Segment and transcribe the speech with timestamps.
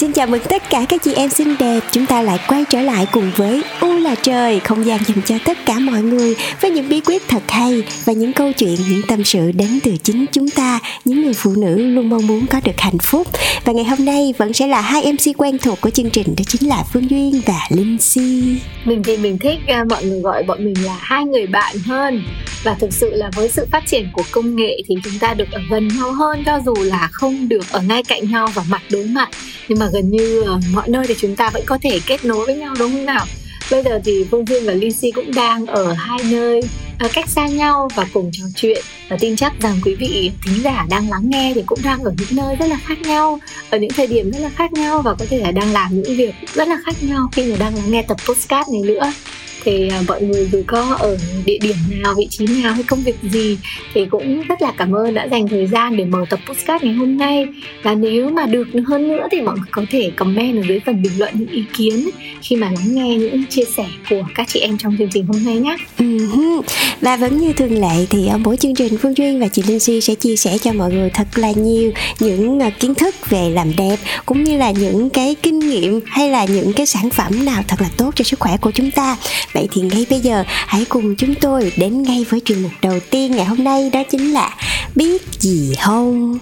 [0.00, 1.80] Xin chào mừng tất cả các chị em xinh đẹp.
[1.92, 5.34] Chúng ta lại quay trở lại cùng với U là trời Không gian dành cho
[5.44, 9.02] tất cả mọi người Với những bí quyết thật hay Và những câu chuyện, những
[9.08, 12.60] tâm sự đến từ chính chúng ta Những người phụ nữ luôn mong muốn có
[12.64, 13.26] được hạnh phúc.
[13.64, 16.42] Và ngày hôm nay vẫn sẽ là hai MC quen thuộc của chương trình Đó
[16.46, 18.56] chính là Phương Duyên và Linh Si.
[18.84, 22.22] Mình thì mình thích à, mọi người gọi bọn mình là hai người bạn hơn.
[22.64, 25.50] Và thực sự là với sự phát triển của công nghệ thì chúng ta được
[25.52, 28.82] ở gần nhau hơn cho dù là không được ở ngay cạnh nhau và mặt
[28.90, 29.28] đối mặt.
[29.68, 32.46] Nhưng mà gần như ờ, mọi nơi thì chúng ta vẫn có thể kết nối
[32.46, 33.26] với nhau, đúng không nào?
[33.70, 36.60] Bây giờ thì Phương Duyên và Lucy cũng đang ở hai nơi
[36.98, 38.84] ờ, cách xa nhau và cùng trò chuyện.
[39.08, 42.12] Và tin chắc rằng quý vị thính giả đang lắng nghe thì cũng đang ở
[42.18, 45.14] những nơi rất là khác nhau, ở những thời điểm rất là khác nhau và
[45.14, 47.90] có thể là đang làm những việc rất là khác nhau khi mà đang lắng
[47.90, 49.12] nghe tập podcast này nữa
[49.62, 53.02] thì à, mọi người dù có ở địa điểm nào, vị trí nào hay công
[53.02, 53.58] việc gì
[53.94, 56.94] thì cũng rất là cảm ơn đã dành thời gian để mở tập podcast ngày
[56.94, 57.46] hôm nay.
[57.82, 61.02] Và nếu mà được hơn nữa thì mọi người có thể comment ở dưới phần
[61.02, 62.10] bình luận những ý kiến
[62.42, 65.44] khi mà lắng nghe những chia sẻ của các chị em trong chương trình hôm
[65.44, 66.56] nay nhé uh-huh.
[66.56, 66.62] Ừ
[67.00, 69.80] và vẫn như thường lệ thì ở mỗi chương trình Phương Duyên và chị Linh
[69.80, 73.50] Si sẽ chia sẻ cho mọi người thật là nhiều những à, kiến thức về
[73.50, 77.44] làm đẹp cũng như là những cái kinh nghiệm hay là những cái sản phẩm
[77.44, 79.16] nào thật là tốt cho sức khỏe của chúng ta.
[79.52, 82.98] Vậy thì ngay bây giờ hãy cùng chúng tôi đến ngay với chuyên mục đầu
[83.10, 84.56] tiên ngày hôm nay đó chính là
[84.94, 86.38] Biết gì không?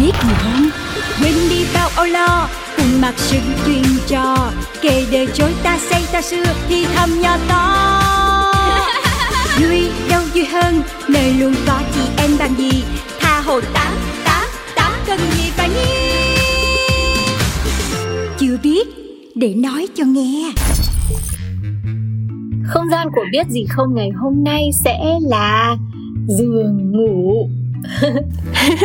[0.00, 0.70] biết gì không?
[1.22, 2.48] Quên đi bao âu lo.
[2.76, 4.52] Cùng mặc sự truyền trò.
[4.82, 7.82] Kể đời chối ta xây ta xưa thì thầm nhỏ to.
[9.60, 12.82] Vui đâu vui hơn nơi luôn có chị em bằng gì?
[13.20, 13.92] Tha hồ tá
[14.24, 16.06] tá tá cần gì phải nhi
[18.38, 18.88] chưa biết
[19.34, 20.52] để nói cho nghe
[22.66, 25.76] không gian của biết gì không ngày hôm nay sẽ là
[26.28, 27.48] giường ngủ.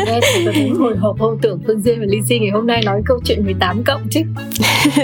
[0.05, 3.01] Nghe thì thấy hồi hộp không tưởng Phương Duyên và Lizzy ngày hôm nay nói
[3.05, 4.19] câu chuyện 18 cộng chứ.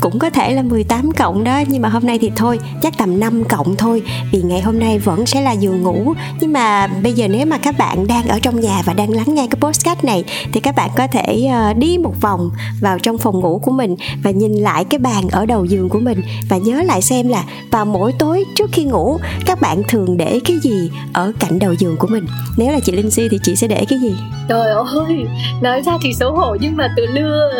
[0.00, 3.20] Cũng có thể là 18 cộng đó, Nhưng mà hôm nay thì thôi, Chắc tầm
[3.20, 4.02] 5 cộng thôi,
[4.32, 6.14] Vì ngày hôm nay vẫn sẽ là giường ngủ.
[6.40, 9.34] Nhưng mà bây giờ nếu mà các bạn đang ở trong nhà Và đang lắng
[9.34, 13.18] nghe cái podcast này, Thì các bạn có thể ờ, đi một vòng Vào trong
[13.18, 16.56] phòng ngủ của mình Và nhìn lại cái bàn ở đầu giường của mình Và
[16.56, 20.56] nhớ lại xem là Vào mỗi tối trước khi ngủ, Các bạn thường để cái
[20.62, 22.26] gì ở cạnh đầu giường của mình.
[22.56, 24.16] Nếu là chị Linh Si thì chị sẽ để cái gì?
[24.48, 25.26] Trời ơi,
[25.62, 27.50] nói ra thì xấu hổ nhưng mà từ lưa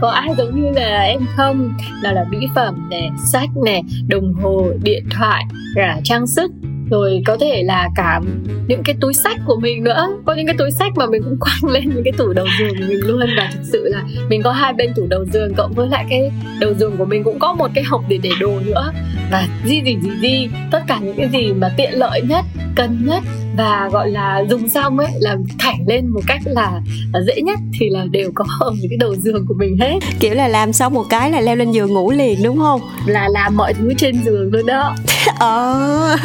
[0.00, 1.72] có ai giống như là em không?
[2.02, 5.44] Đó là mỹ phẩm nè sách nè đồng hồ, điện thoại,
[5.74, 6.50] cả trang sức
[6.90, 8.20] rồi có thể là cả
[8.68, 10.06] những cái túi sách của mình nữa.
[10.24, 12.74] Có những cái túi sách mà mình cũng quăng lên những cái tủ đầu giường
[12.78, 13.20] của mình luôn.
[13.36, 16.30] Và thực sự là mình có hai bên tủ đầu giường cộng với lại cái
[16.60, 18.92] đầu giường của mình cũng có một cái hộp để để đồ nữa.
[19.30, 22.44] Và gì gì gì gì tất cả những cái gì mà tiện lợi nhất
[22.76, 23.22] cần nhất
[23.56, 26.80] và gọi là dùng xong ấy là thảy lên một cách là,
[27.12, 29.98] là dễ nhất thì là đều có ở những cái đầu giường của mình hết.
[30.20, 32.80] Kiểu là làm xong một cái là leo lên giường ngủ liền đúng không?
[33.06, 34.96] Là làm mọi thứ trên giường luôn đó.
[35.38, 36.16] Ờ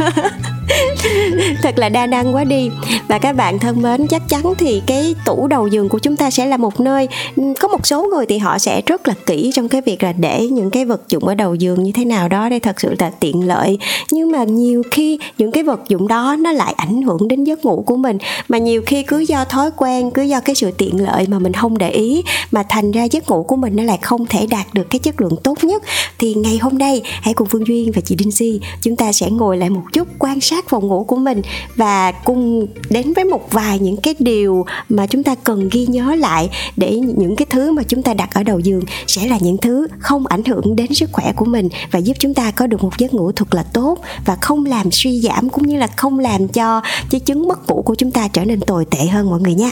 [1.61, 2.69] thật là đa năng quá đi.
[3.07, 6.29] Và các bạn thân mến, chắc chắn thì cái tủ đầu giường của chúng ta
[6.29, 7.07] sẽ là một nơi
[7.59, 10.47] có một số người thì họ sẽ rất là kỹ trong cái việc là để
[10.47, 13.09] những cái vật dụng ở đầu giường như thế nào đó để thật sự là
[13.09, 13.77] tiện lợi.
[14.11, 17.65] Nhưng mà nhiều khi những cái vật dụng đó nó lại ảnh hưởng đến giấc
[17.65, 18.17] ngủ của mình.
[18.47, 21.53] Mà nhiều khi cứ do thói quen, cứ do cái sự tiện lợi mà mình
[21.53, 24.73] không để ý, mà thành ra giấc ngủ của mình nó lại không thể đạt
[24.73, 25.83] được cái chất lượng tốt nhất.
[26.19, 29.29] Thì ngày hôm nay, hãy cùng Phương Duyên và chị Đinh Si chúng ta sẽ
[29.29, 31.41] ngồi lại một chút quan sát phòng ngủ của mình
[31.75, 36.15] và cùng đến với một vài những cái điều mà chúng ta cần ghi nhớ
[36.15, 39.57] lại để những cái thứ mà chúng ta đặt ở đầu giường sẽ là những
[39.57, 42.83] thứ không ảnh hưởng đến sức khỏe của mình và giúp chúng ta có được
[42.83, 46.19] một giấc ngủ thật là tốt và không làm suy giảm cũng như là không
[46.19, 49.41] làm cho cái chứng mất ngủ của chúng ta trở nên tồi tệ hơn mọi
[49.41, 49.71] người nha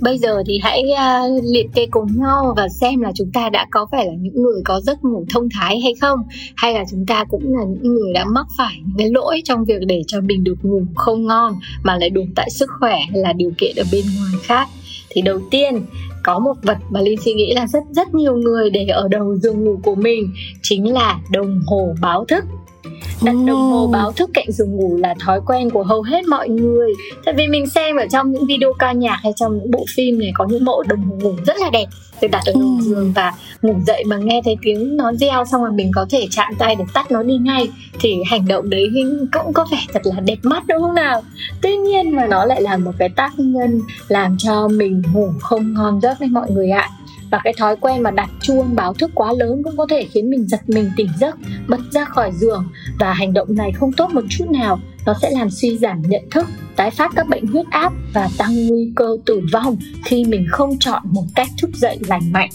[0.00, 3.66] bây giờ thì hãy uh, liệt kê cùng nhau và xem là chúng ta đã
[3.70, 6.18] có phải là những người có giấc ngủ thông thái hay không
[6.56, 9.64] hay là chúng ta cũng là những người đã mắc phải những cái lỗi trong
[9.64, 13.20] việc để cho mình được ngủ không ngon mà lại đụng tại sức khỏe hay
[13.20, 14.68] là điều kiện ở bên ngoài khác.
[15.10, 15.80] Thì đầu tiên
[16.22, 19.36] có một vật mà Linh suy nghĩ là rất rất nhiều người để ở đầu
[19.36, 20.32] giường ngủ của mình
[20.62, 22.44] chính là đồng hồ báo thức
[23.22, 26.48] đặt đồng hồ báo thức cạnh giường ngủ là thói quen của hầu hết mọi
[26.48, 26.92] người.
[27.24, 30.18] Tại vì mình xem ở trong những video ca nhạc hay trong những bộ phim
[30.18, 31.86] này có những bộ đồng hồ ngủ rất là đẹp.
[32.20, 33.32] Được đặt ở đầu giường và
[33.62, 36.76] ngủ dậy mà nghe thấy tiếng nó reo xong rồi mình có thể chạm tay
[36.78, 37.68] để tắt nó đi ngay
[38.00, 38.90] thì hành động đấy
[39.32, 41.22] cũng có vẻ thật là đẹp mắt đúng không nào?
[41.62, 45.74] Tuy nhiên mà nó lại là một cái tác nhân làm cho mình ngủ không
[45.74, 46.90] ngon giấc đấy mọi người ạ
[47.34, 50.30] và cái thói quen mà đặt chuông báo thức quá lớn cũng có thể khiến
[50.30, 51.36] mình giật mình tỉnh giấc,
[51.68, 52.68] bật ra khỏi giường.
[52.98, 56.22] Và hành động này không tốt một chút nào, nó sẽ làm suy giảm nhận
[56.30, 56.46] thức,
[56.76, 60.78] tái phát các bệnh huyết áp và tăng nguy cơ tử vong khi mình không
[60.78, 62.50] chọn một cách thức dậy lành mạnh.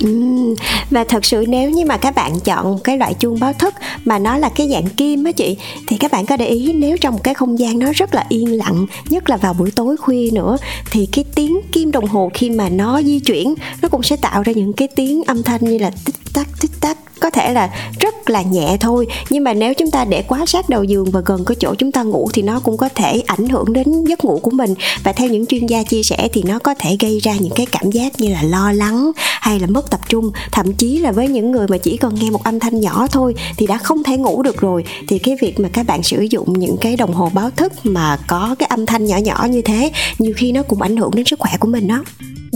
[0.00, 0.54] Ừ,
[0.90, 4.18] và thật sự nếu như mà các bạn chọn cái loại chuông báo thức mà
[4.18, 5.56] nó là cái dạng kim á chị
[5.86, 8.26] thì các bạn có để ý nếu trong một cái không gian nó rất là
[8.28, 10.56] yên lặng nhất là vào buổi tối khuya nữa
[10.90, 14.42] thì cái tiếng kim đồng hồ khi mà nó di chuyển nó cũng sẽ tạo
[14.42, 17.70] ra những cái tiếng âm thanh như là tích tắc tích tắc có thể là
[18.00, 21.20] rất là nhẹ thôi, nhưng mà nếu chúng ta để quá sát đầu giường và
[21.26, 24.24] gần cái chỗ chúng ta ngủ thì nó cũng có thể ảnh hưởng đến giấc
[24.24, 24.74] ngủ của mình.
[25.04, 27.66] Và theo những chuyên gia chia sẻ thì nó có thể gây ra những cái
[27.66, 30.30] cảm giác như là lo lắng hay là mất tập trung.
[30.52, 33.34] Thậm chí là với những người mà chỉ còn nghe một âm thanh nhỏ thôi
[33.56, 34.84] thì đã không thể ngủ được rồi.
[35.08, 38.18] Thì cái việc mà các bạn sử dụng những cái đồng hồ báo thức mà
[38.26, 41.26] có cái âm thanh nhỏ nhỏ như thế, nhiều khi nó cũng ảnh hưởng đến
[41.26, 42.04] sức khỏe của mình đó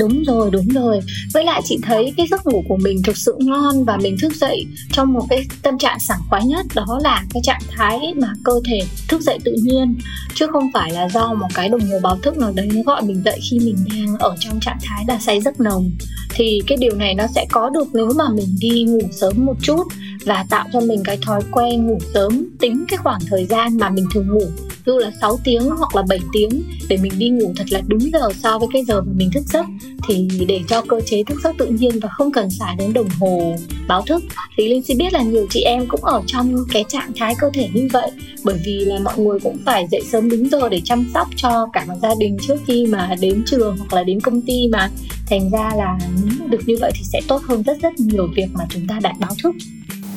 [0.01, 1.01] đúng rồi đúng rồi.
[1.35, 4.33] Với lại chị thấy cái giấc ngủ của mình thực sự ngon và mình thức
[4.35, 8.29] dậy trong một cái tâm trạng sảng khoái nhất, đó là cái trạng thái mà
[8.45, 9.99] cơ thể thức dậy tự nhiên,
[10.35, 13.03] chứ không phải là do một cái đồng hồ báo thức nào đấy nó gọi
[13.03, 15.91] mình dậy khi mình đang ở trong trạng thái là say giấc nồng
[16.35, 19.57] thì cái điều này nó sẽ có được nếu mà mình đi ngủ sớm một
[19.63, 19.83] chút
[20.25, 23.91] và tạo cho mình cái thói quen ngủ sớm tính cái khoảng thời gian mà
[23.91, 24.47] mình thường ngủ,
[24.87, 28.11] dù là 6 tiếng hoặc là 7 tiếng để mình đi ngủ thật là đúng
[28.13, 29.67] giờ so với cái giờ mà mình thức giấc.
[30.09, 33.09] Thì để cho cơ chế thức giấc tự nhiên và không cần xài đến đồng
[33.21, 33.57] hồ
[33.89, 34.25] báo thức
[34.57, 37.51] thì Linh xin biết là nhiều chị em cũng ở trong cái trạng thái cơ
[37.55, 38.11] thể như vậy,
[38.45, 41.67] bởi vì là mọi người cũng phải dậy sớm đúng giờ để chăm sóc cho
[41.73, 44.91] cả một gia đình trước khi mà đến trường hoặc là đến công ty mà.
[45.27, 48.29] Thành ra là nếu mà được như vậy thì sẽ tốt hơn rất rất nhiều
[48.37, 49.55] việc mà chúng ta đã báo thức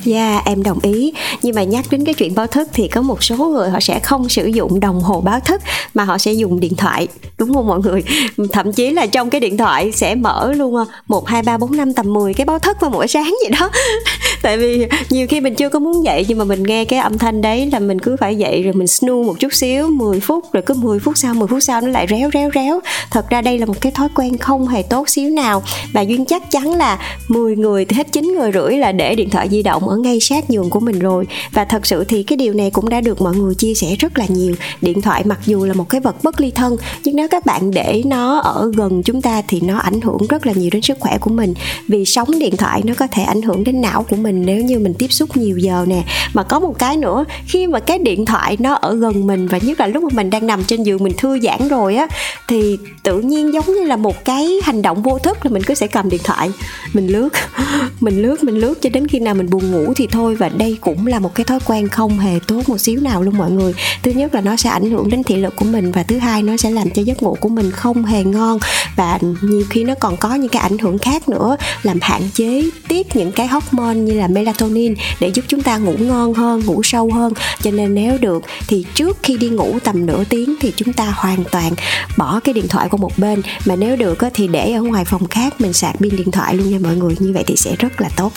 [0.04, 1.14] Dạ yeah, em đồng ý.
[1.42, 4.00] Nhưng mà nhắc đến cái chuyện báo thức Thì có một số người họ sẽ
[4.00, 5.62] không sử dụng đồng hồ báo thức
[5.94, 7.08] Mà họ sẽ dùng điện thoại.
[7.38, 8.04] Đúng không mọi người?
[8.52, 10.76] Thậm chí là trong cái điện thoại sẽ mở luôn
[11.08, 13.70] 1, 2, 3, 4, 5 tầm 10 cái báo thức vào mỗi sáng vậy đó.
[14.42, 17.18] Tại vì nhiều khi mình chưa có muốn dậy Nhưng mà mình nghe cái âm
[17.18, 20.54] thanh đấy là mình cứ phải dậy Rồi mình snooze một chút xíu 10 phút
[20.54, 22.80] Rồi cứ 10 phút sau 10 phút sau nó lại réo réo réo.
[23.12, 25.64] Thật ra đây là một cái thói quen không hề tốt xíu nào.
[25.94, 29.30] Bà Duyên chắc chắn là 10 người thì hết 9 người rưỡi là để điện
[29.30, 31.28] thoại di động ở ngay sát giường của mình rồi.
[31.51, 34.18] Và thật sự thì cái điều này cũng đã được mọi người chia sẻ rất
[34.18, 34.56] là nhiều.
[34.81, 37.72] Điện thoại mặc dù là một cái vật bất ly thân, nhưng nếu các bạn
[37.72, 40.98] để nó ở gần chúng ta thì nó ảnh hưởng rất là nhiều đến sức
[41.00, 41.54] khỏe của mình.
[41.88, 44.80] Vì sóng điện thoại nó có thể ảnh hưởng đến não của mình nếu như
[44.80, 46.04] mình tiếp xúc nhiều giờ nè.
[46.34, 49.57] Mà có một cái nữa, khi mà cái điện thoại nó ở gần mình, và
[49.57, 52.07] nhất là lúc mà mình đang nằm trên giường mình thư giãn rồi á,
[52.48, 55.74] thì tự nhiên giống như là một cái hành động vô thức là mình cứ
[55.74, 56.51] sẽ cầm điện thoại.
[56.94, 57.30] Mình lướt
[58.00, 60.77] mình lướt mình lướt cho đến khi nào mình buồn ngủ thì thôi và đây
[60.81, 63.74] cũng là một cái thói quen không hề tốt một xíu nào luôn mọi người.
[64.03, 66.41] Thứ nhất là nó sẽ ảnh hưởng đến thị lực của mình và thứ hai
[66.41, 68.59] nó sẽ làm cho giấc ngủ của mình không hề ngon
[68.95, 72.69] và nhiều khi nó còn có những cái ảnh hưởng khác nữa, làm hạn chế
[72.88, 76.83] tiết những cái hormone như là melatonin để giúp chúng ta ngủ ngon hơn, ngủ
[76.83, 77.33] sâu hơn.
[77.62, 81.13] Cho nên nếu được thì trước khi đi ngủ tầm nửa tiếng thì chúng ta
[81.15, 81.71] hoàn toàn
[82.18, 83.42] bỏ cái điện thoại qua một bên.
[83.66, 86.71] Mà nếu được thì để ở ngoài phòng khác mình sạc pin điện thoại luôn
[86.71, 88.31] nha mọi người, như vậy thì sẽ rất là tốt.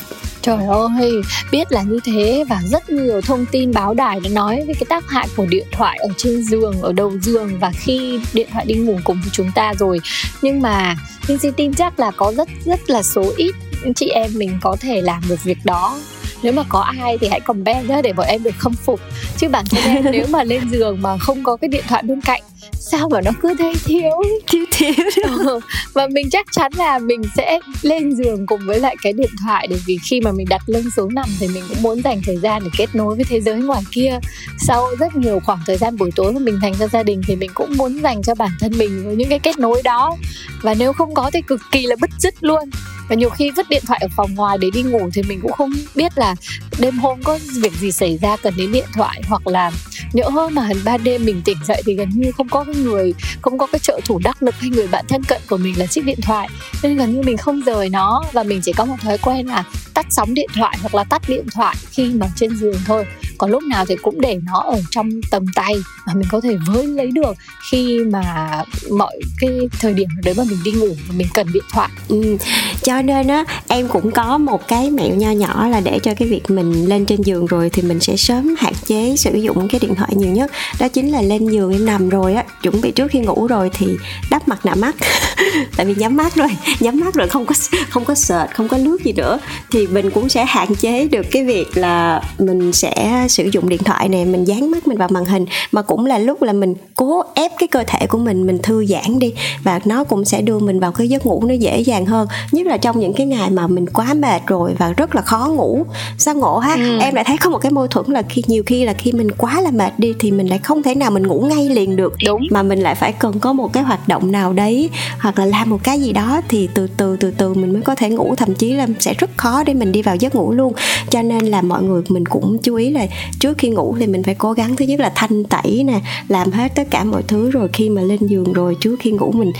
[0.46, 1.12] Trời ơi,
[1.52, 4.86] biết là như thế và rất nhiều thông tin báo đài đã nói về cái
[4.88, 8.64] tác hại của điện thoại ở trên giường, ở đầu giường và khi điện thoại
[8.68, 10.00] đi ngủ cùng với chúng ta rồi.
[10.42, 13.54] Nhưng mà Linh xin tin chắc là có rất rất là số ít
[13.94, 15.98] chị em mình có thể làm được việc đó
[16.42, 19.00] nếu mà có ai thì hãy comment nhé để bọn em được khâm phục
[19.36, 22.20] chứ bản thân em nếu mà lên giường mà không có cái điện thoại bên
[22.20, 22.42] cạnh
[22.72, 24.22] sao mà nó cứ thấy thiếu?
[24.46, 24.94] Thiếu thiếu.
[25.24, 25.60] Ừ.
[25.92, 29.66] và mình chắc chắn là mình sẽ lên giường cùng với lại cái điện thoại
[29.70, 32.36] để vì khi mà mình đặt lưng xuống nằm thì mình cũng muốn dành thời
[32.36, 34.18] gian để kết nối với thế giới ngoài kia.
[34.58, 37.36] Sau rất nhiều khoảng thời gian buổi tối mà mình thành ra gia đình thì
[37.36, 40.16] mình cũng muốn dành cho bản thân mình với những cái kết nối đó.
[40.62, 42.70] Và nếu không có thì cực kỳ là bứt rứt luôn.
[43.08, 45.52] Và nhiều khi vứt điện thoại ở phòng ngoài để đi ngủ thì mình cũng
[45.52, 46.34] không biết là
[46.78, 49.70] đêm hôm có việc gì xảy ra cần đến điện thoại hoặc là
[50.12, 52.82] nhỡ hơn mà ban đêm mình tỉnh dậy thì gần như không có có cái
[52.82, 55.78] người, không có cái trợ thủ đắc lực hay người bạn thân cận của mình
[55.78, 56.48] là chiếc điện thoại.
[56.82, 59.64] Nên gần như mình không rời nó và mình chỉ có một thói quen là
[59.94, 63.06] tắt sóng điện thoại hoặc là tắt điện thoại khi mà trên giường thôi
[63.38, 65.74] còn lúc nào thì cũng để nó ở trong tầm tay
[66.06, 67.36] mà mình có thể với lấy được
[67.70, 68.48] khi mà
[68.90, 69.50] mọi cái
[69.80, 71.88] thời điểm đấy mà mình đi ngủ và mình cần điện thoại.
[72.08, 72.36] Ừ.
[72.82, 76.28] cho nên á, em cũng có một cái mẹo nho nhỏ là để cho cái
[76.28, 79.80] việc mình lên trên giường rồi thì mình sẽ sớm hạn chế sử dụng cái
[79.80, 80.50] điện thoại nhiều nhất.
[80.80, 83.70] Đó chính là lên giường em nằm rồi á, chuẩn bị trước khi ngủ rồi
[83.74, 83.86] thì
[84.30, 84.94] đắp mặt nạ mắt.
[85.76, 86.48] Tại vì nhắm mắt rồi,
[86.80, 87.54] nhắm mắt rồi không có
[87.90, 89.38] không có sệt, không có nước gì nữa.
[89.70, 93.82] Thì mình cũng sẽ hạn chế được cái việc là mình sẽ sử dụng điện
[93.84, 96.74] thoại này mình dán mắt mình vào màn hình mà cũng là lúc là mình
[96.96, 100.42] cố ép cái cơ thể của mình mình thư giãn đi và nó cũng sẽ
[100.42, 102.28] đưa mình vào cái giấc ngủ nó dễ dàng hơn.
[102.52, 105.48] Nhất là trong những cái ngày mà mình quá mệt rồi và rất là khó
[105.56, 105.86] ngủ.
[106.18, 106.74] Sao ngộ ha?
[106.74, 106.98] Ừ.
[107.00, 109.30] em lại thấy có một cái mâu thuẫn là khi nhiều khi là khi mình
[109.30, 112.14] quá là mệt đi thì mình lại không thể nào mình ngủ ngay liền được.
[112.26, 112.42] Đúng.
[112.50, 115.70] Mà mình lại phải cần có một cái hoạt động nào đấy hoặc là làm
[115.70, 118.34] một cái gì đó thì từ từ từ từ mình mới có thể ngủ.
[118.36, 120.72] Thậm chí là sẽ rất khó để mình đi vào giấc ngủ luôn.
[121.10, 123.06] Cho nên là mọi người mình cũng chú ý là
[123.40, 126.50] trước khi ngủ thì mình phải cố gắng thứ nhất là thanh tẩy nè làm
[126.50, 129.52] hết tất cả mọi thứ rồi khi mà lên giường rồi trước khi ngủ mình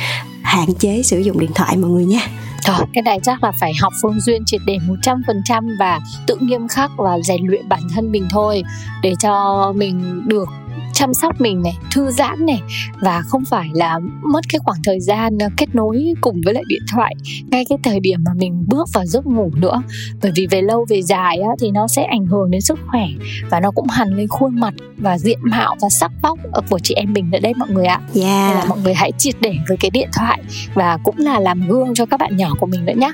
[0.43, 2.21] hạn chế sử dụng điện thoại mọi người nha.
[2.65, 6.69] Trời, cái này chắc là phải học Phương Duyên triệt để 100% và tự nghiêm
[6.69, 8.63] khắc và rèn luyện bản thân mình thôi
[9.03, 10.49] để cho mình được
[10.97, 12.61] chăm sóc mình này thư giãn này
[13.01, 16.63] và không phải là mất cái khoảng thời gian ờ, kết nối cùng với lại
[16.69, 17.15] điện thoại
[17.51, 19.83] ngay cái thời điểm mà mình bước vào giấc ngủ nữa
[20.23, 23.07] bởi vì về lâu về dài á, thì nó sẽ ảnh hưởng đến sức khỏe
[23.51, 26.39] và nó cũng hằn lên khuôn mặt và diện mạo và sắc vóc
[26.71, 28.49] của chị em mình nữa đây mọi người ạ yeah.
[28.49, 30.43] Nên là mọi người hãy triệt để với cái điện thoại
[30.75, 33.13] và cũng là làm gương cho các bạn nhỏ của mình nữa nhé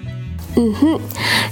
[0.57, 0.99] uh-huh.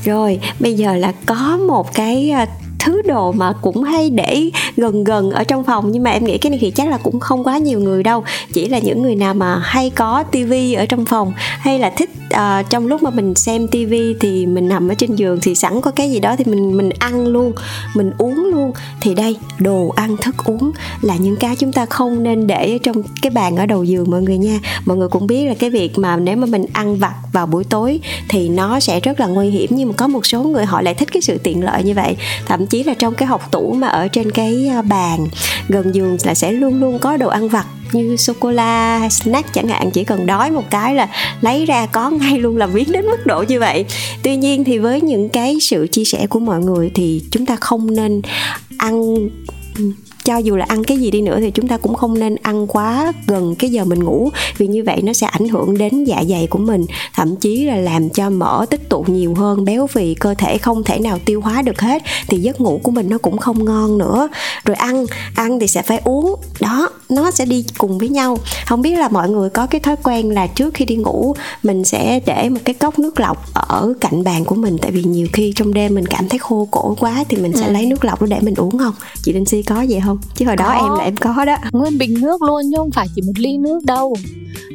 [0.04, 2.46] rồi bây giờ là có một cái ờ,
[2.80, 5.92] thứ đồ mà cũng hay để gần gần ở trong phòng.
[5.92, 8.24] Nhưng mà em nghĩ cái này thì chắc là cũng không quá nhiều người đâu.
[8.52, 12.10] Chỉ là những người nào mà hay có tivi ở trong phòng hay là thích
[12.34, 15.80] uh, trong lúc mà mình xem tivi thì mình nằm ở trên giường thì sẵn
[15.80, 17.52] có cái gì đó thì mình mình ăn luôn
[17.94, 18.72] mình uống luôn.
[19.00, 20.70] Thì đây đồ ăn thức uống
[21.02, 24.22] là những cái chúng ta không nên để trong cái bàn ở đầu giường mọi
[24.22, 24.58] người nha.
[24.84, 27.64] Mọi người cũng biết là cái việc mà nếu mà mình ăn vặt vào buổi
[27.64, 29.70] tối thì nó sẽ rất là nguy hiểm.
[29.72, 32.16] Nhưng mà có một số người họ lại thích cái sự tiện lợi như vậy.
[32.46, 35.26] Thậm chí là trong cái hộp tủ mà ở trên cái à, bàn,
[35.68, 39.10] gần giường là sẽ luôn luôn có đồ ăn vặt như sô cô la hay
[39.10, 39.90] snack chẳng hạn.
[39.90, 41.08] Chỉ cần đói một cái là
[41.40, 43.84] lấy ra có ngay luôn làm biến đến mức độ như vậy.
[44.22, 47.56] Tuy nhiên thì với những cái sự chia sẻ của mọi người thì chúng ta
[47.56, 48.22] không nên
[48.78, 49.16] ăn
[50.30, 52.66] cho dù là ăn cái gì đi nữa thì chúng ta cũng không nên ăn
[52.66, 54.30] quá gần cái giờ mình ngủ.
[54.58, 57.76] Vì như vậy nó sẽ ảnh hưởng đến dạ dày của mình thậm chí là
[57.76, 61.40] làm cho mỡ tích tụ nhiều hơn béo phì cơ thể không thể nào tiêu
[61.40, 64.28] hóa được hết thì giấc ngủ của mình nó cũng không ngon nữa.
[64.64, 66.34] Rồi ăn ăn thì sẽ phải uống.
[66.60, 68.38] Đó nó sẽ đi cùng với nhau.
[68.66, 71.84] Không biết là mọi người có cái thói quen là trước khi đi ngủ mình
[71.84, 74.78] sẽ để một cái cốc nước lọc ở cạnh bàn của mình.
[74.78, 77.66] Tại vì nhiều khi trong đêm mình cảm thấy khô cổ quá thì mình sẽ
[77.66, 77.72] ừ.
[77.72, 78.94] lấy nước lọc để mình uống không?
[79.22, 80.64] Chị linh si có vậy không chứ hồi có.
[80.64, 81.56] đó em là em có đó.
[81.72, 84.16] Nguyên bình nước luôn chứ không phải chỉ một ly nước đâu.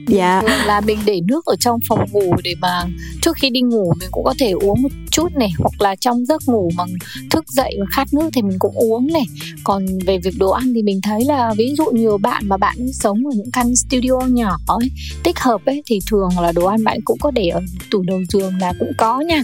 [0.08, 0.42] Dạ.
[0.66, 2.84] Là mình để nước ở trong phòng ngủ để mà
[3.22, 6.26] trước khi đi ngủ mình cũng có thể uống một chút này hoặc là trong
[6.26, 6.84] giấc ngủ mà
[7.32, 9.26] thức dậy và khát nước thì mình cũng uống này.
[9.64, 12.76] Còn về việc đồ ăn thì mình thấy là ví dụ nhiều bạn mà bạn
[12.94, 14.92] sống ở những căn studio nhỏ ấy
[15.24, 17.62] tích hợp ấy thì thường là đồ ăn bạn cũng có để ở
[17.92, 19.44] tủ đầu giường là cũng có nha.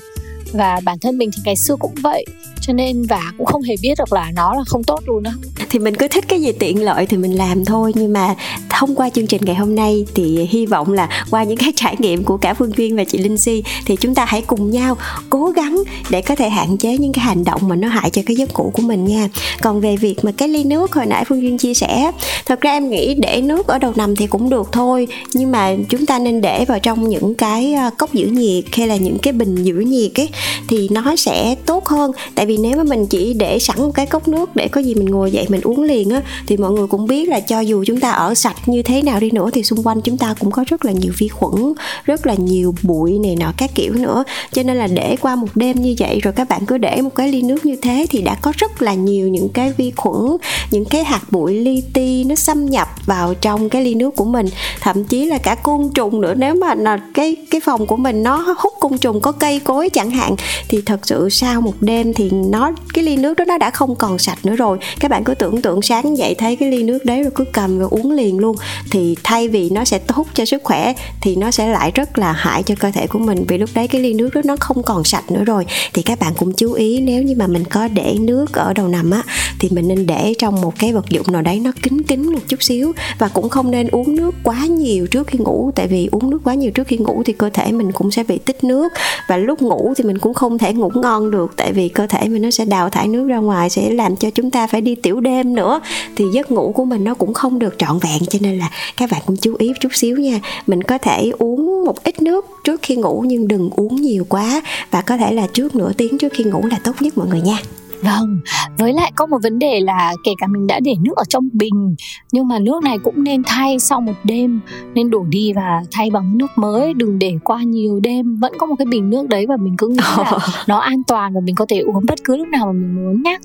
[0.52, 2.26] Và bản thân mình thì ngày xưa cũng vậy
[2.62, 5.34] cho nên và cũng không hề biết được là nó là không tốt luôn á
[5.72, 7.92] thì mình cứ thích cái gì tiện lợi thì mình làm thôi.
[7.96, 8.36] Nhưng mà
[8.82, 11.96] thông qua chương trình ngày hôm nay thì hy vọng là qua những cái trải
[12.00, 14.98] nghiệm của cả Phương Duyên và chị Linh Si thì chúng ta hãy cùng nhau
[15.30, 18.22] cố gắng để có thể hạn chế những cái hành động mà nó hại cho
[18.26, 19.30] cái giấc ngủ của mình nha.
[19.62, 22.12] Còn về việc mà cái ly nước hồi nãy Phương Duyên chia sẻ,
[22.46, 25.76] thật ra em nghĩ để nước ở đầu nằm thì cũng được thôi, nhưng mà
[25.90, 29.18] chúng ta nên để vào trong những cái ờ, cốc giữ nhiệt hay là những
[29.20, 30.30] cái bình giữ nhiệt ấy
[30.68, 32.12] thì nó sẽ tốt hơn.
[32.36, 34.96] Tại vì nếu mà mình chỉ để sẵn một cái cốc nước để có gì
[34.96, 37.84] mình ngồi dậy mình uống liền á thì mọi người cũng biết là cho dù
[37.88, 40.52] chúng ta ở sạch như thế nào đi nữa thì xung quanh chúng ta cũng
[40.52, 41.74] có rất là nhiều vi khuẩn,
[42.04, 44.24] rất là nhiều bụi này nọ các kiểu nữa.
[44.52, 47.16] Cho nên là để qua một đêm như vậy rồi các bạn cứ để một
[47.16, 50.38] cái ly nước như thế thì đã có rất là nhiều những cái vi khuẩn,
[50.72, 54.26] những cái hạt bụi li ti nó xâm nhập vào trong cái ly nước của
[54.26, 54.46] mình.
[54.82, 58.24] Thậm chí là cả côn trùng nữa, nếu mà là cái cái phòng của mình
[58.24, 60.36] nó hút côn trùng, có cây cối chẳng hạn,
[60.70, 63.96] thì thật sự sau một đêm thì nó, cái ly nước đó nó đã không
[63.96, 64.78] còn sạch nữa rồi.
[65.00, 67.80] Các bạn cứ tưởng tượng sáng dậy thấy cái ly nước đấy rồi cứ cầm
[67.80, 68.56] và uống liền luôn
[68.92, 72.32] thì thay vì nó sẽ tốt cho sức khỏe thì nó sẽ lại rất là
[72.32, 73.46] hại cho cơ thể của mình.
[73.48, 75.66] Vì lúc đấy cái ly nước đó nó không còn sạch nữa rồi.
[75.94, 78.88] Thì các bạn cũng chú ý, nếu như mà mình có để nước ở đầu
[78.88, 79.24] nằm á
[79.62, 82.40] thì mình nên để trong một cái vật dụng nào đấy nó kín kín một
[82.48, 82.94] chút xíu.
[83.20, 86.40] Và cũng không nên uống nước quá nhiều trước khi ngủ, tại vì uống nước
[86.44, 88.94] quá nhiều trước khi ngủ thì cơ thể mình cũng sẽ bị tích nước.
[89.28, 92.28] Và lúc ngủ thì mình cũng không thể ngủ ngon được, tại vì cơ thể
[92.28, 94.96] mình nó sẽ đào thải nước ra ngoài, sẽ làm cho chúng ta phải đi
[94.96, 95.82] tiểu đêm nữa.
[96.16, 99.12] Thì giấc ngủ của mình nó cũng không được trọn vẹn, cho nên là các
[99.12, 100.40] bạn cũng chú ý chút xíu nha.
[100.68, 104.62] Mình có thể uống một ít nước trước khi ngủ, nhưng đừng uống nhiều quá.
[104.92, 107.42] Và có thể là trước nửa tiếng trước khi ngủ là tốt nhất mọi người
[107.42, 107.58] nha.
[108.02, 108.40] Vâng,
[108.78, 111.50] với lại có một vấn đề là kể cả mình đã để nước ở trong
[111.54, 111.96] bình
[112.32, 114.60] nhưng mà nước này cũng nên thay sau một đêm
[114.94, 118.36] nên đổ đi và thay bằng nước mới đừng để qua nhiều đêm.
[118.36, 121.34] Vẫn có một cái bình nước đấy và mình cứ nghĩ là nó an toàn
[121.34, 123.38] và mình có thể uống bất cứ lúc nào mà mình muốn nhé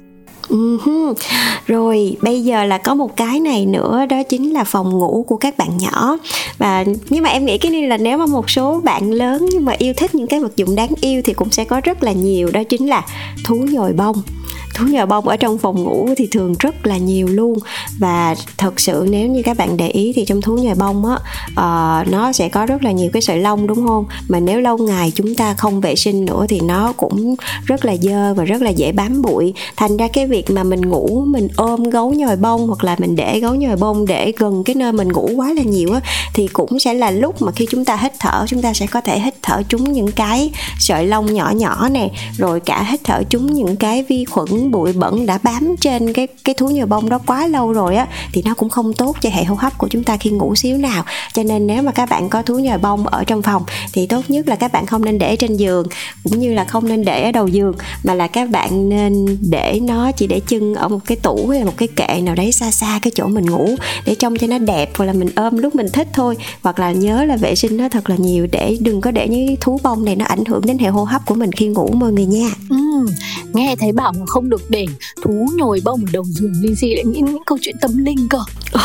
[0.48, 1.14] Uh-huh.
[1.66, 5.36] Rồi bây giờ là có một cái này nữa đó chính là phòng ngủ của
[5.36, 6.16] các bạn nhỏ.
[6.58, 9.64] Và nhưng mà em nghĩ cái này là nếu mà một số bạn lớn nhưng
[9.64, 12.12] mà yêu thích những cái vật dụng đáng yêu thì cũng sẽ có rất là
[12.12, 13.04] nhiều đó chính là
[13.44, 14.16] thú nhồi bông
[14.74, 17.58] thú nhồi bông ở trong phòng ngủ thì thường rất là nhiều luôn.
[17.98, 21.14] Và thật sự nếu như các bạn để ý thì trong thú nhồi bông á
[21.50, 24.04] uh, nó sẽ có rất là nhiều cái sợi lông đúng không?
[24.28, 27.34] Mà nếu lâu ngày chúng ta không vệ sinh nữa thì nó cũng
[27.64, 29.54] rất là dơ và rất là dễ bám bụi.
[29.76, 33.16] Thành ra cái việc mà mình ngủ mình ôm gấu nhồi bông hoặc là mình
[33.16, 36.00] để gấu nhồi bông để gần cái nơi mình ngủ quá là nhiều á
[36.34, 39.00] thì cũng sẽ là lúc mà khi chúng ta hít thở chúng ta sẽ có
[39.00, 43.22] thể hít thở chúng những cái sợi lông nhỏ nhỏ nè rồi cả hít thở
[43.30, 47.08] chúng những cái vi khuẩn bụi bẩn đã bám trên cái cái thú nhồi bông
[47.08, 49.88] đó quá lâu rồi á thì nó cũng không tốt cho hệ hô hấp của
[49.88, 51.04] chúng ta khi ngủ xíu nào.
[51.34, 53.62] Cho nên nếu mà các bạn có thú nhồi bông ở trong phòng
[53.92, 55.86] thì tốt nhất là các bạn không nên để trên giường
[56.24, 57.74] cũng như là không nên để ở đầu giường
[58.04, 61.58] mà là các bạn nên để nó chỉ để chân ở một cái tủ hay
[61.58, 63.68] là một cái kệ nào đấy xa xa cái chỗ mình ngủ
[64.04, 66.36] để trông cho nó đẹp hoặc là mình ôm lúc mình thích thôi.
[66.62, 69.56] Hoặc là nhớ là vệ sinh nó thật là nhiều để đừng có để những
[69.60, 72.12] thú bông này nó ảnh hưởng đến hệ hô hấp của mình khi ngủ mọi
[72.12, 72.48] người nha.
[72.70, 72.76] Ừ,
[73.54, 74.86] nghe thấy bảo không được để
[75.22, 76.52] thú nhồi bông ở đầu giường.
[76.60, 78.38] Linh Si lại nghĩ những câu chuyện tâm linh cơ.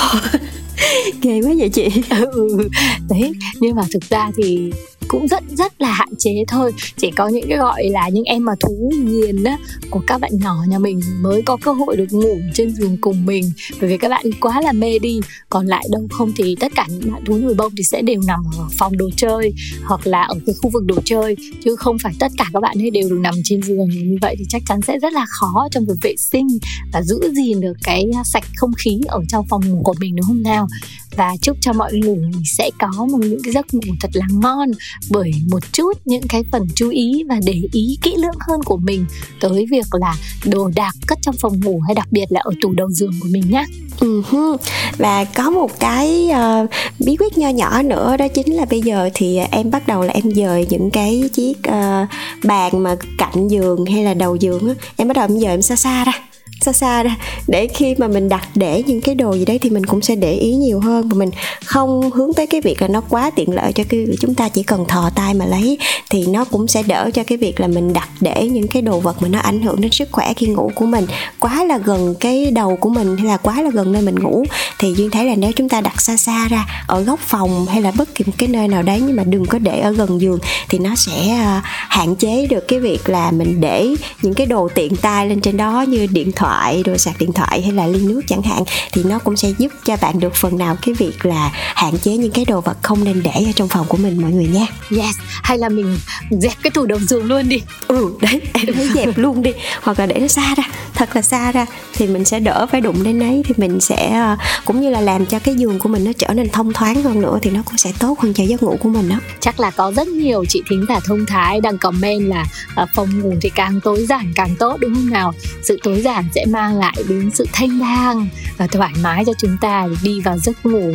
[1.21, 1.87] Ghê quá vậy chị.
[2.31, 2.69] Ừ,
[3.09, 4.71] đấy nhưng mà thực ra thì
[5.11, 6.71] cũng rất rất là hạn chế thôi.
[6.97, 9.57] Chỉ có những cái gọi là những em mà thú nghiền á,
[9.89, 13.25] của các bạn nhỏ nhà mình mới có cơ hội được ngủ trên giường cùng
[13.25, 13.51] mình.
[13.81, 16.87] Bởi vì các bạn quá là mê đi, còn lại đâu không thì tất cả
[16.89, 19.53] những bạn thú nhồi bông thì sẽ đều nằm ở phòng đồ chơi
[19.83, 22.81] hoặc là ở cái khu vực đồ chơi, chứ không phải tất cả các bạn
[22.81, 23.89] ấy đều được nằm trên giường.
[23.89, 26.47] Như vậy thì chắc chắn sẽ rất là khó trong việc vệ sinh
[26.93, 30.25] và giữ gìn được cái sạch không khí ở trong phòng ngủ của mình, đúng
[30.25, 30.67] không nào?
[31.15, 34.71] Và chúc cho mọi người sẽ có một những cái giấc ngủ thật là ngon
[35.09, 38.77] bởi một chút những cái phần chú ý và để ý kỹ lưỡng hơn của
[38.77, 39.05] mình
[39.39, 42.73] tới việc là đồ đạc cất trong phòng ngủ hay đặc biệt là ở tủ
[42.73, 43.65] đầu giường của mình nhé.
[43.99, 44.51] Uh-huh.
[44.51, 44.57] Ừ
[44.97, 46.29] và có một cái
[46.63, 46.69] uh,
[46.99, 50.13] bí quyết nho nhỏ nữa đó chính là bây giờ thì em bắt đầu là
[50.13, 52.07] em dời những cái chiếc uh,
[52.43, 55.61] bàn mà cạnh giường hay là đầu giường á em bắt đầu em dời em
[55.61, 56.30] xa xa ra
[56.61, 57.15] xa xa ra.
[57.47, 60.15] Để khi mà mình đặt để những cái đồ gì đấy thì mình cũng sẽ
[60.15, 61.09] để ý nhiều hơn.
[61.09, 61.29] Và mình
[61.65, 64.49] không hướng tới cái việc là nó quá tiện lợi cho cái việc chúng ta
[64.49, 65.77] chỉ cần thò tay mà lấy,
[66.09, 68.99] thì nó cũng sẽ đỡ cho cái việc là mình đặt để những cái đồ
[68.99, 71.05] vật mà nó ảnh hưởng đến sức khỏe khi ngủ của mình.
[71.39, 74.43] Quá là gần cái đầu của mình hay là quá là gần nơi mình ngủ,
[74.79, 77.81] thì duyên thấy là nếu chúng ta đặt xa xa ra, ở góc phòng hay
[77.81, 80.21] là bất kỳ một cái nơi nào đấy nhưng mà đừng có để ở gần
[80.21, 83.87] giường, thì nó sẽ à, hạn chế được cái việc là mình để
[84.21, 87.31] những cái đồ tiện tay lên trên đó như điện thoại thoại đồ sạc điện
[87.33, 90.35] thoại hay là ly nước chẳng hạn thì nó cũng sẽ giúp cho bạn được
[90.35, 93.51] phần nào cái việc là hạn chế những cái đồ vật không nên để ở
[93.55, 94.65] trong phòng của mình mọi người nha.
[94.97, 95.97] Yes hay là mình
[96.29, 97.61] dẹp cái tủ đầu giường luôn đi.
[97.87, 101.21] Ừ đấy em thấy dẹp luôn đi hoặc là để nó xa ra thật là
[101.21, 104.81] xa ra thì mình sẽ đỡ phải đụng đến đấy thì mình sẽ ờ, cũng
[104.81, 107.39] như là làm cho cái giường của mình nó trở nên thông thoáng hơn nữa
[107.41, 109.91] thì nó cũng sẽ tốt hơn cho giấc ngủ của mình đó chắc là có
[109.91, 112.45] rất nhiều chị thính giả thông thái đang comment là
[112.83, 115.33] uh, phòng ngủ thì càng tối giản càng tốt đúng không nào?
[115.63, 118.27] Sự tối giản sẽ mang lại đến sự thanh thang
[118.57, 120.93] và thoải mái cho chúng ta để đi vào giấc ngủ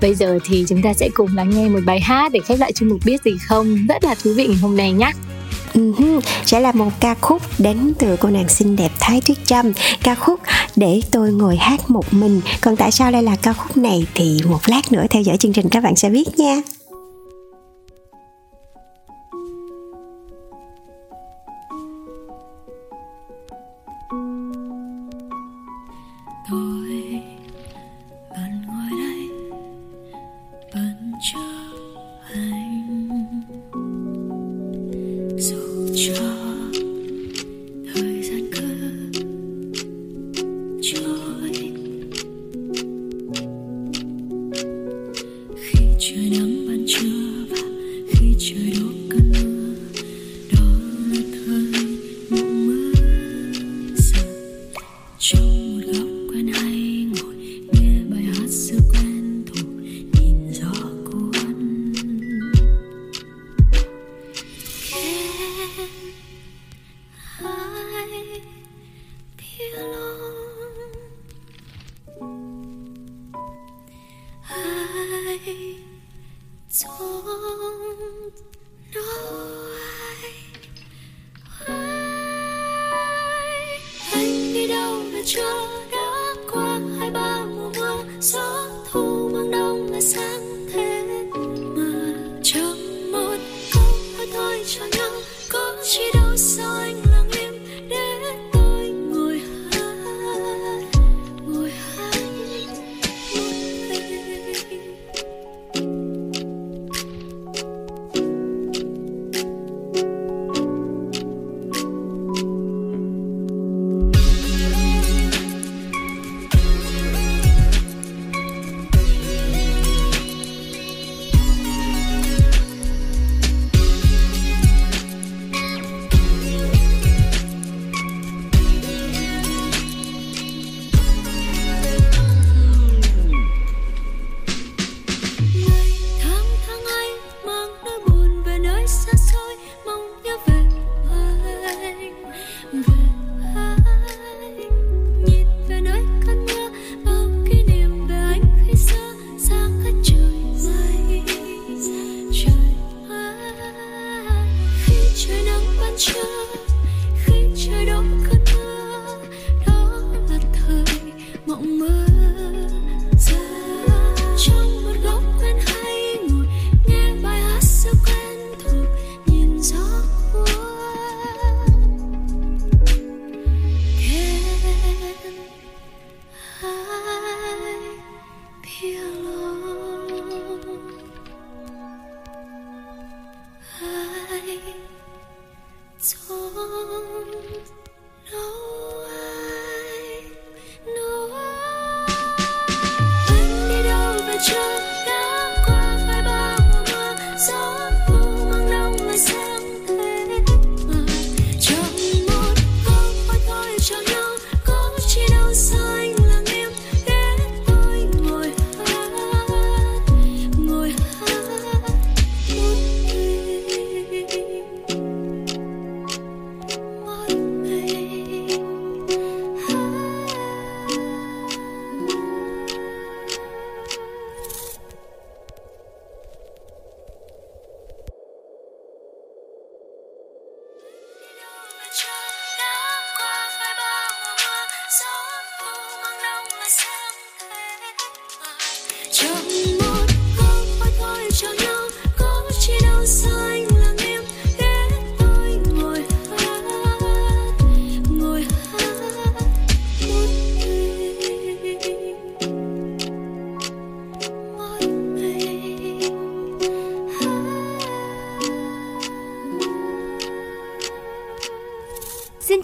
[0.00, 2.72] Bây giờ thì chúng ta sẽ cùng lắng nghe một bài hát để khép lại
[2.72, 5.12] chương mục biết gì không rất là thú vị ngày hôm nay nhé.
[5.74, 6.20] Uh-huh.
[6.44, 10.14] sẽ là một ca khúc đến từ cô nàng xinh đẹp Thái Tuyết Trâm ca
[10.14, 10.40] khúc
[10.76, 14.40] để tôi ngồi hát một mình còn tại sao đây là ca khúc này thì
[14.48, 16.60] một lát nữa theo dõi chương trình các bạn sẽ biết nha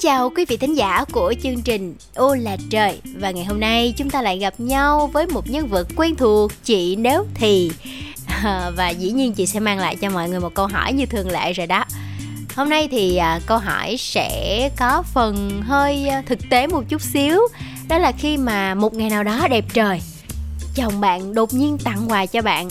[0.04, 3.00] chào quý vị thính giả của chương trình Ô là trời.
[3.14, 6.52] Và ngày hôm nay chúng ta lại gặp nhau với một nhân vật quen thuộc
[6.64, 7.70] Chị Nếu Thì.
[8.76, 11.30] Và dĩ nhiên chị sẽ mang lại cho mọi người một câu hỏi như thường
[11.30, 11.84] lệ rồi đó.
[12.56, 17.02] Hôm nay thì à, câu hỏi sẽ có phần hơi à, thực tế một chút
[17.02, 17.40] xíu.
[17.88, 20.00] Đó là khi mà một ngày nào đó đẹp trời
[20.74, 22.68] Chồng bạn đột nhiên tặng quà cho bạn.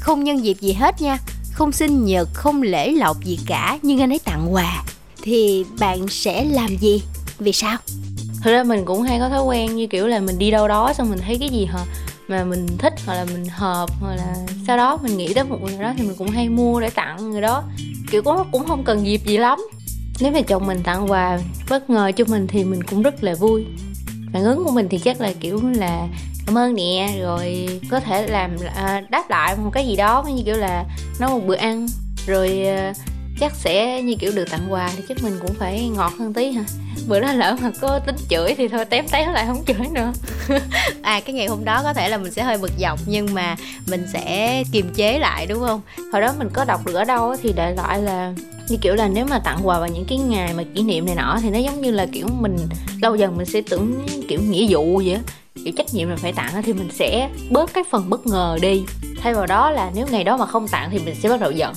[0.00, 1.18] Không nhân dịp gì hết nha
[1.52, 4.82] Không sinh nhật, không lễ lộc gì cả Nhưng anh ấy tặng quà
[5.22, 7.02] thì bạn sẽ làm gì?
[7.38, 7.78] Vì sao?
[8.42, 10.92] Thực ra mình cũng hay có thói quen như kiểu là mình đi đâu đó
[10.92, 11.84] xong mình thấy cái gì hả
[12.28, 15.58] mà mình thích hoặc là mình hợp hoặc là sau đó mình nghĩ tới một
[15.62, 17.62] người đó thì mình cũng hay mua để tặng người đó.
[18.10, 19.58] Kiểu cũng cũng không cần dịp gì lắm.
[20.20, 21.38] Nếu mà chồng mình tặng quà
[21.70, 23.66] bất ngờ cho mình thì mình cũng rất là vui.
[24.32, 26.08] Phản ứng của mình thì chắc là kiểu là
[26.46, 30.42] cảm ơn nè rồi có thể làm à, đáp lại một cái gì đó như
[30.46, 30.84] kiểu là
[31.20, 31.86] nấu một bữa ăn.
[32.26, 32.92] Rồi à,
[33.40, 36.50] chắc sẽ như kiểu được tặng quà thì chắc mình cũng phải ngọt hơn tí
[36.50, 36.64] hả?
[37.08, 40.12] Bữa đó lỡ mà có tính chửi thì thôi, tém tém lại không chửi nữa.
[41.02, 43.56] À cái ngày hôm đó có thể là mình sẽ hơi bực dọc nhưng mà
[43.88, 45.80] mình sẽ kiềm chế lại, đúng không?
[46.12, 48.34] Hồi đó mình có đọc được ở đâu thì đại loại là
[48.68, 51.14] như kiểu là nếu mà tặng quà vào những cái ngày mà kỷ niệm này
[51.14, 52.56] nọ thì nó giống như là kiểu mình,
[53.02, 55.20] lâu dần mình sẽ tưởng kiểu nghĩa vụ vậy á.
[55.64, 58.82] Kiểu trách nhiệm là phải tặng thì mình sẽ bớt cái phần bất ngờ đi.
[59.22, 61.50] Thay vào đó là nếu ngày đó mà không tặng thì mình sẽ bắt đầu
[61.50, 61.74] giận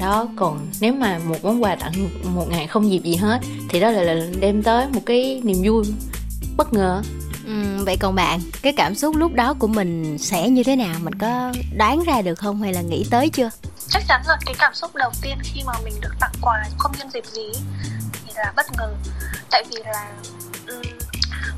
[0.00, 0.28] đó.
[0.36, 3.90] Còn nếu mà một món quà tặng một ngày không dịp gì hết thì đó
[3.90, 5.84] là, là đem tới một cái niềm vui
[6.56, 7.02] bất ngờ.
[7.46, 10.94] Ừ, vậy còn bạn cái cảm xúc lúc đó của mình sẽ như thế nào?
[11.02, 13.50] Mình có đoán ra được không hay là nghĩ tới chưa?
[13.88, 16.92] Chắc chắn là cái cảm xúc đầu tiên khi mà mình được tặng quà không
[16.98, 17.52] nhân dịp gì
[18.12, 18.94] thì là bất ngờ.
[19.50, 20.12] Tại vì là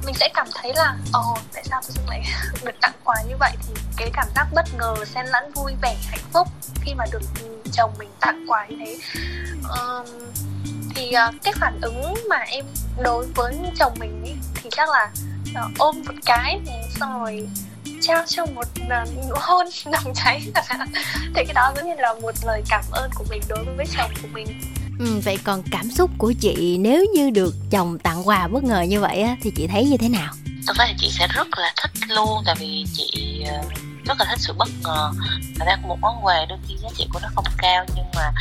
[0.05, 2.23] mình sẽ cảm thấy là ồ oh, tại sao tôi lại
[2.65, 3.53] được tặng quà như vậy?
[3.69, 6.49] Thì cái cảm giác bất ngờ xen lẫn vui vẻ hạnh phúc
[6.83, 7.23] khi mà được
[7.73, 8.99] chồng mình tặng quà như thế.
[9.63, 10.07] Um,
[10.95, 12.65] thì uh, cái phản ứng mà em
[13.03, 15.11] đối với chồng mình ý, thì chắc là
[15.51, 16.61] uh, ôm một cái
[17.01, 17.49] xong rồi
[18.01, 20.41] trao cho một uh, nụ hôn nồng cháy.
[21.35, 24.11] Thì cái đó giống như là một lời cảm ơn của mình đối với chồng
[24.23, 24.61] của mình.
[25.01, 28.81] Ừ, vậy còn cảm xúc của chị nếu như được chồng tặng quà bất ngờ
[28.81, 30.33] như vậy á, thì chị thấy như thế nào?
[30.67, 33.63] Thật ra thì chị sẽ rất là thích luôn tại vì chị ờ,
[34.05, 35.13] rất là thích sự bất ngờ
[35.59, 38.33] Thật ra một món quà đôi khi giá trị của nó không cao nhưng mà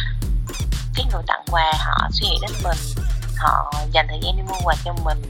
[0.95, 2.77] cái người tặng quà họ suy nghĩ đến mình
[3.37, 5.21] họ dành thời gian đi mua quà cho mình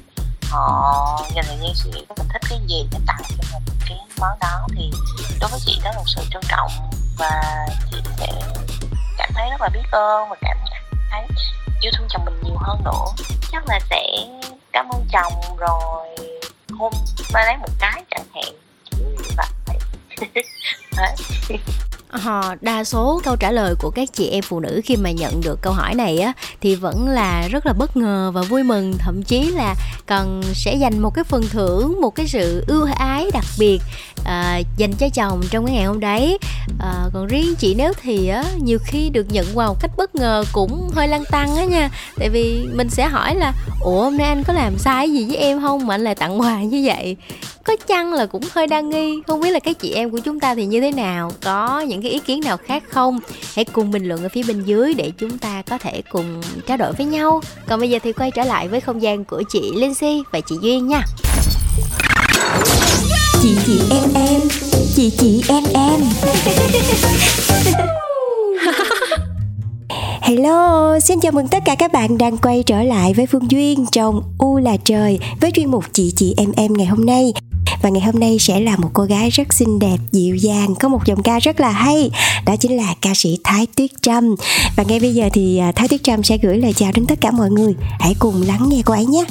[0.44, 3.98] họ dành thời gian suy nghĩ mình thích cái gì để tặng cho mình cái
[4.20, 4.92] món đó thì
[5.42, 6.72] đối với chị đó là một sự trân trọng
[7.18, 7.42] và
[7.92, 8.28] chị sẽ
[9.18, 10.58] cảm thấy rất là biết ơn và cảm
[11.10, 11.22] thấy
[11.82, 13.06] yêu thương chồng mình nhiều hơn nữa.
[13.52, 14.28] Chắc là sẽ
[14.72, 16.08] cảm ơn chồng rồi
[16.80, 16.94] hôn
[17.34, 18.54] ba lấy một cái chẳng hạn.
[19.38, 19.48] Vậy.
[22.12, 25.42] Ờ, đa số câu trả lời của các chị em phụ nữ khi mà nhận
[25.42, 28.94] được câu hỏi này á thì vẫn là rất là bất ngờ và vui mừng.
[29.00, 33.30] Thậm chí là cần sẽ dành một cái phần thưởng một cái sự ưu ái
[33.34, 33.80] đặc biệt
[34.26, 36.38] à, dành cho chồng trong cái ngày hôm đấy.
[36.80, 40.16] À, còn riêng chị nếu thì á nhiều khi được nhận quà một cách bất
[40.16, 41.90] ngờ cũng hơi lăng tăng á nha.
[42.20, 45.38] Tại vì mình sẽ hỏi là ủa hôm nay anh có làm sai gì với
[45.38, 45.88] em không?
[45.88, 47.16] Mà anh lại tặng quà như vậy.
[47.64, 50.40] Có chăng là cũng hơi đa nghi không biết là các chị em của chúng
[50.40, 51.32] ta thì như thế nào?
[51.44, 53.20] Có những cái ý kiến nào khác không?
[53.56, 56.78] Hãy cùng bình luận ở phía bên dưới để chúng ta có thể cùng trao
[56.78, 57.42] đổi với nhau.
[57.68, 60.56] Còn bây giờ thì quay trở lại với không gian của chị Lindsay và chị
[60.62, 61.02] Duyên nha
[63.42, 64.42] chị chị em em.
[64.96, 66.02] Chị chị em em.
[70.22, 73.86] Hello, xin chào mừng tất cả các bạn đang quay trở lại với Phương Duyên
[73.92, 77.34] trong U là trời với chuyên mục chị chị em em ngày hôm nay.
[77.82, 80.88] Và ngày hôm nay sẽ là một cô gái rất xinh đẹp dịu dàng có
[80.88, 82.12] một giọng ca rất là hay.
[82.46, 84.36] Đó chính là ca sĩ Thái Tuyết Trâm.
[84.76, 87.22] Và ngay bây giờ thì à, Thái Tuyết Trâm sẽ gửi lời chào đến tất
[87.22, 87.76] cả mọi người.
[88.00, 89.26] Hãy cùng lắng nghe cô ấy nhé.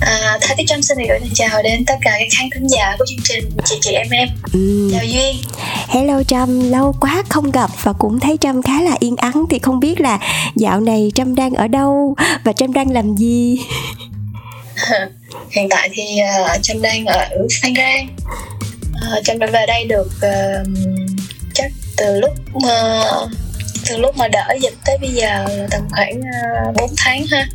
[0.00, 2.66] À, Thái Tuyết Trâm xin được gửi lời chào đến tất cả các khán thính
[2.68, 4.28] giả của chương trình Chị Chị Em Em.
[4.52, 4.90] Ừ.
[4.92, 5.36] Chào Duyên.
[5.88, 9.58] Hello Trâm, lâu quá không gặp và cũng thấy Trâm khá là yên ắng Thì
[9.58, 10.18] không biết là
[10.56, 13.58] dạo này Trâm đang ở đâu và Trâm đang làm gì?
[15.50, 16.04] Hiện tại thì
[16.54, 17.28] uh, trâm đang ở
[17.62, 18.16] phan rang
[19.18, 20.66] uh, trâm đã về đây được uh,
[21.54, 23.30] chắc từ lúc uh,
[23.88, 26.20] từ lúc mà đỡ dịch tới bây giờ tầm khoảng
[26.68, 27.46] uh, 4 tháng ha.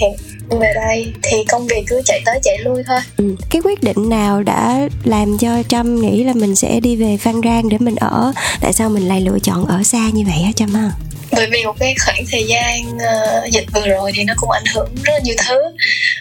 [0.00, 0.12] Hiện
[0.58, 2.98] về đây thì công việc cứ chạy tới chạy lui thôi.
[3.16, 3.36] Ừ.
[3.50, 7.40] cái quyết định nào đã làm cho trâm nghĩ là mình sẽ đi về phan
[7.44, 8.32] rang để mình ở?
[8.60, 10.90] Tại sao mình lại lựa chọn ở xa như vậy hả trâm ha?
[11.32, 14.64] Bởi vì một cái khoảng thời gian uh, dịch vừa rồi thì nó cũng ảnh
[14.74, 15.60] hưởng rất là nhiều thứ.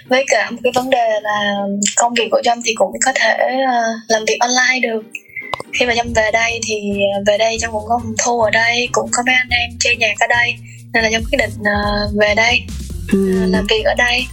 [0.07, 1.55] Với cả một cái vấn đề là
[1.95, 5.01] công việc của trâm thì cũng có thể uh, làm việc online được.
[5.73, 6.75] Khi mà trâm về đây thì
[7.27, 10.13] về đây trâm cũng có thu ở đây cũng có mấy anh em chơi nhạc
[10.19, 10.55] ở đây.
[10.93, 12.61] Nên là trâm quyết định uh, về đây
[13.15, 14.25] uh, làm việc ở đây.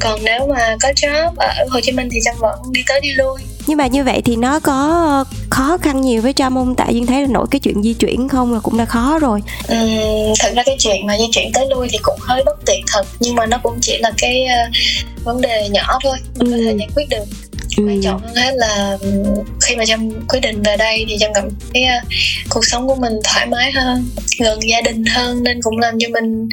[0.00, 3.12] Còn nếu mà có job ở Hồ Chí Minh thì trâm vẫn đi tới đi
[3.12, 3.40] lui.
[3.66, 6.74] Nhưng mà như vậy thì nó có khó khăn nhiều với trâm không?
[6.74, 9.42] Tại duyên thấy là nổi cái chuyện di chuyển không là cũng đã khó rồi.
[9.68, 9.76] Ừ,
[10.38, 13.06] thật ra cái chuyện mà di chuyển tới lui thì cũng hơi bất tiện thật.
[13.20, 16.16] Nhưng mà nó cũng chỉ là cái uh, vấn đề nhỏ thôi.
[16.34, 16.58] Mình ừ.
[16.58, 17.24] có thể giải quyết được
[17.76, 17.84] ừ.
[17.88, 18.98] quan trọng hơn hết là
[19.62, 22.08] khi mà trâm quyết định về đây thì trâm cảm thấy uh,
[22.50, 24.04] cuộc sống của mình thoải mái hơn
[24.40, 26.48] gần gia đình hơn nên cũng làm cho mình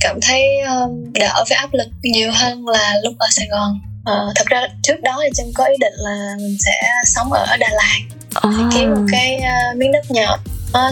[0.00, 4.32] cảm thấy uh, đỡ với áp lực nhiều hơn là lúc ở sài gòn Ờ,
[4.36, 7.68] thật ra trước đó thì trâm có ý định là mình sẽ sống ở Đà
[7.70, 7.98] Lạt
[8.34, 8.50] à.
[8.74, 10.38] kiếm một cái uh, miếng đất nhỏ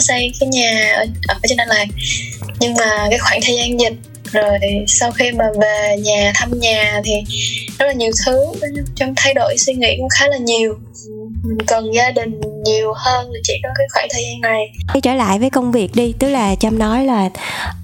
[0.00, 1.86] xây cái nhà ở, ở trên Đà Lạt
[2.60, 3.92] nhưng mà cái khoảng thời gian dịch
[4.32, 7.12] rồi sau khi mà về nhà thăm nhà thì
[7.78, 8.52] rất là nhiều thứ
[8.94, 10.74] trong thay đổi suy nghĩ cũng khá là nhiều.
[11.42, 14.72] Mình cần gia đình nhiều hơn là chỉ có cái khoảng thời gian này.
[14.92, 17.30] Quay trở lại với công việc đi tức là trâm nói là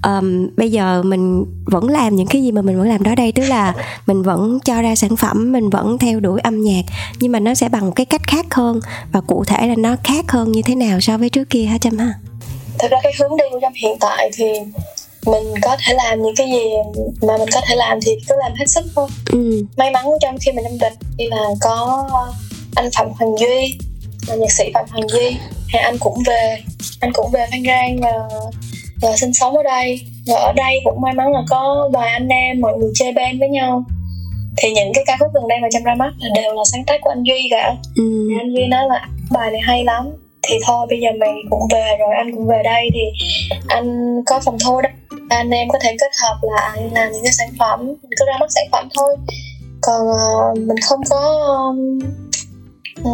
[0.03, 3.31] um, bây giờ mình vẫn làm những cái gì mà mình vẫn làm đó đây
[3.31, 3.73] tức là
[4.05, 6.81] mình vẫn cho ra sản phẩm mình vẫn theo đuổi âm nhạc
[7.19, 8.79] nhưng mà nó sẽ bằng một cái cách khác hơn
[9.11, 11.77] và cụ thể là nó khác hơn như thế nào so với trước kia hả
[11.77, 12.13] trâm ha?
[12.79, 14.45] Thực ra cái hướng đi của trâm hiện tại thì
[15.25, 16.63] mình có thể làm những cái gì
[17.21, 19.07] mà mình có thể làm thì cứ làm hết sức thôi.
[19.31, 19.65] Ừ.
[19.77, 22.07] may mắn trong khi mình trong địch thì là có
[22.75, 23.77] anh phạm hoàng duy
[24.27, 25.37] là nhạc sĩ phạm hoàng duy
[25.73, 26.57] thì anh cũng về
[26.99, 28.13] anh cũng về phan rang và,
[29.01, 30.01] và sinh sống ở đây.
[30.27, 33.39] Và ở đây cũng may mắn là có vài anh em mọi người chơi band
[33.39, 33.83] với nhau.
[34.57, 36.85] Thì những cái ca khúc gần đây mà trong ra mắt là đều là sáng
[36.85, 37.75] tác của anh duy cả.
[37.95, 38.29] Ừ.
[38.39, 40.09] anh duy nói là bài này hay lắm
[40.47, 43.27] thì thôi bây giờ mày cũng về rồi anh cũng về đây thì
[43.67, 44.89] anh có phòng thu đó.
[45.29, 48.33] Anh em có thể kết hợp lại làm những cái sản phẩm mình cứ ra
[48.39, 49.15] mắt sản phẩm thôi.
[49.81, 51.19] Còn uh, mình không có
[51.57, 51.99] um,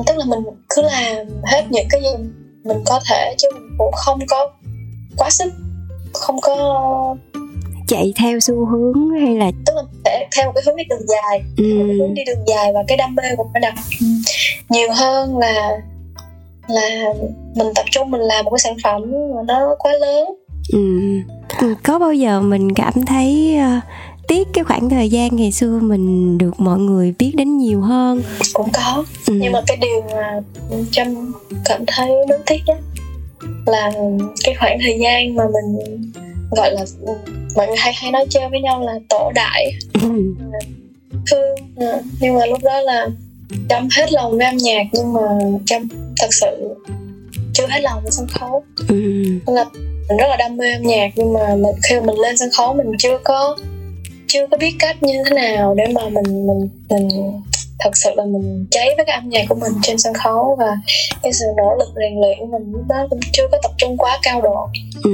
[0.08, 2.24] tức là mình cứ làm hết những cái gì
[2.64, 4.50] mình có thể chứ mình cũng không có
[5.18, 5.54] quá sức
[6.14, 7.16] không có
[7.88, 11.08] chạy theo xu hướng hay là tức là sẽ theo một cái hướng đi đường
[11.08, 11.44] dài.
[11.58, 11.64] Ừ.
[12.00, 13.74] hướng đi đường dài và cái đam mê của mình đặt
[14.70, 15.82] nhiều hơn là
[16.68, 17.14] là
[17.56, 19.02] mình tập trung mình làm một cái sản phẩm
[19.36, 20.26] mà nó quá lớn
[20.74, 20.80] ừ.
[21.62, 23.84] ừ có bao giờ mình cảm thấy uh,
[24.28, 28.22] tiếc cái khoảng thời gian ngày xưa mình được mọi người biết đến nhiều hơn
[28.54, 29.34] cũng có ừ.
[29.42, 30.40] nhưng mà cái điều mà
[30.92, 31.34] trâm
[31.66, 32.78] cảm thấy đáng tiếc nhất
[33.66, 33.92] là
[34.44, 36.02] cái khoảng thời gian mà mình
[36.52, 36.86] gọi là
[37.56, 40.34] mọi người hay hay nói chơi với nhau là tổ đại ừ.
[41.32, 43.08] thương ờ, nhưng mà lúc đó là
[43.70, 45.22] trâm hết lòng với âm nhạc nhưng mà
[45.66, 45.88] trâm
[46.20, 46.76] thật sự
[47.54, 48.96] chưa hết lòng với sân khấu ừ.
[49.48, 49.66] là
[50.10, 52.50] mình rất là đam mê âm nhạc nhưng mà mình, khi mà mình lên sân
[52.58, 53.58] khấu mình chưa có
[54.28, 57.10] chưa có biết cách như thế nào để mà mình mình mình
[57.84, 60.78] thật sự là mình cháy với cái âm nhạc của mình trên sân khấu và
[61.24, 63.98] cái sự nỗ lực rèn luyện của mình lúc đó cũng chưa có tập trung
[63.98, 64.68] quá cao độ.
[65.04, 65.12] Ừ.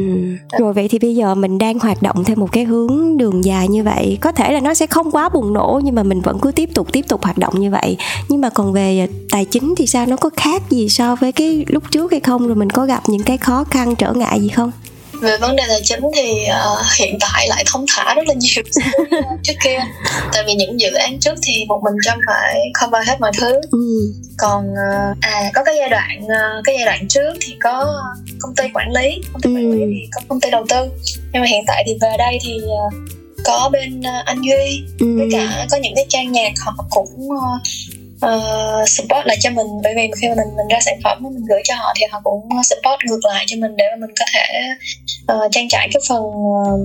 [0.60, 3.67] rồi vậy thì bây giờ mình đang hoạt động theo một cái hướng đường dài
[3.67, 4.17] như vậy.
[4.21, 6.69] Có thể là nó sẽ không quá bùng nổ nhưng mà mình vẫn cứ tiếp
[6.73, 7.97] tục tiếp tục hoạt động như vậy.
[8.29, 10.05] Nhưng mà còn về tài chính thì sao?
[10.05, 12.47] Nó có khác gì so với cái lúc trước hay không?
[12.47, 14.71] Rồi mình có gặp những cái khó khăn trở ngại gì không?
[15.21, 18.63] Về vấn đề tài chính thì uh, hiện tại lại thông thả rất là nhiều
[19.43, 19.79] trước kia
[20.34, 23.62] tại vì những dự án trước thì một mình trâm phải cover hết mọi thứ
[23.71, 24.13] ừ.
[24.38, 28.01] còn uh, à có cái giai đoạn uh, cái giai đoạn trước thì có
[28.39, 29.55] công ty quản lý công ty ừ.
[29.55, 30.89] quản lý thì có công ty đầu tư
[31.34, 32.93] nhưng mà hiện tại thì về đây thì uh,
[33.43, 35.17] có bên uh, anh duy ừ.
[35.17, 37.62] với cả có những cái trang nhạc họ cũng uh,
[38.25, 41.45] uh, support lại cho mình bởi vì khi mà mình mình ra sản phẩm mình
[41.49, 44.25] gửi cho họ thì họ cũng support ngược lại cho mình để mà mình có
[44.34, 44.45] thể
[45.34, 46.79] uh, trang trải cái phần uh,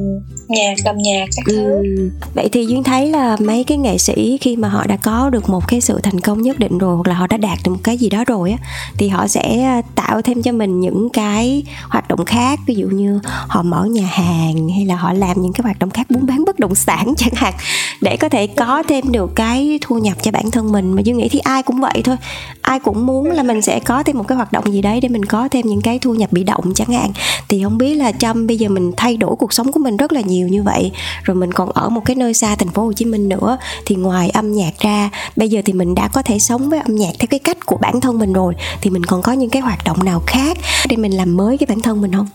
[0.49, 2.11] nhạc làm nhạc các thứ ừ.
[2.35, 5.49] vậy thì duyên thấy là mấy cái nghệ sĩ khi mà họ đã có được
[5.49, 7.81] một cái sự thành công nhất định rồi hoặc là họ đã đạt được một
[7.85, 8.59] cái gì đó rồi á
[8.99, 13.21] thì họ sẽ tạo thêm cho mình những cái hoạt động khác ví dụ như
[13.25, 16.45] họ mở nhà hàng hay là họ làm những cái hoạt động khác buôn bán
[16.45, 17.55] bất động sản chẳng hạn
[18.01, 21.17] để có thể có thêm được cái thu nhập cho bản thân mình mà duyên
[21.17, 22.17] nghĩ thì ai cũng vậy thôi.
[22.63, 25.09] Ai cũng muốn là mình sẽ có thêm một cái hoạt động gì đấy để
[25.09, 27.13] mình có thêm những cái thu nhập bị động chẳng hạn.
[27.49, 30.13] Thì không biết là trâm bây giờ mình thay đổi cuộc sống của mình rất
[30.13, 32.93] là nhiều như vậy rồi mình còn ở một cái nơi xa thành phố hồ
[32.93, 36.39] chí minh nữa thì ngoài âm nhạc ra bây giờ thì mình đã có thể
[36.39, 39.23] sống với âm nhạc theo cái cách của bản thân mình rồi thì mình còn
[39.23, 40.59] có những cái hoạt động nào khác
[40.89, 42.27] để mình làm mới cái bản thân mình không?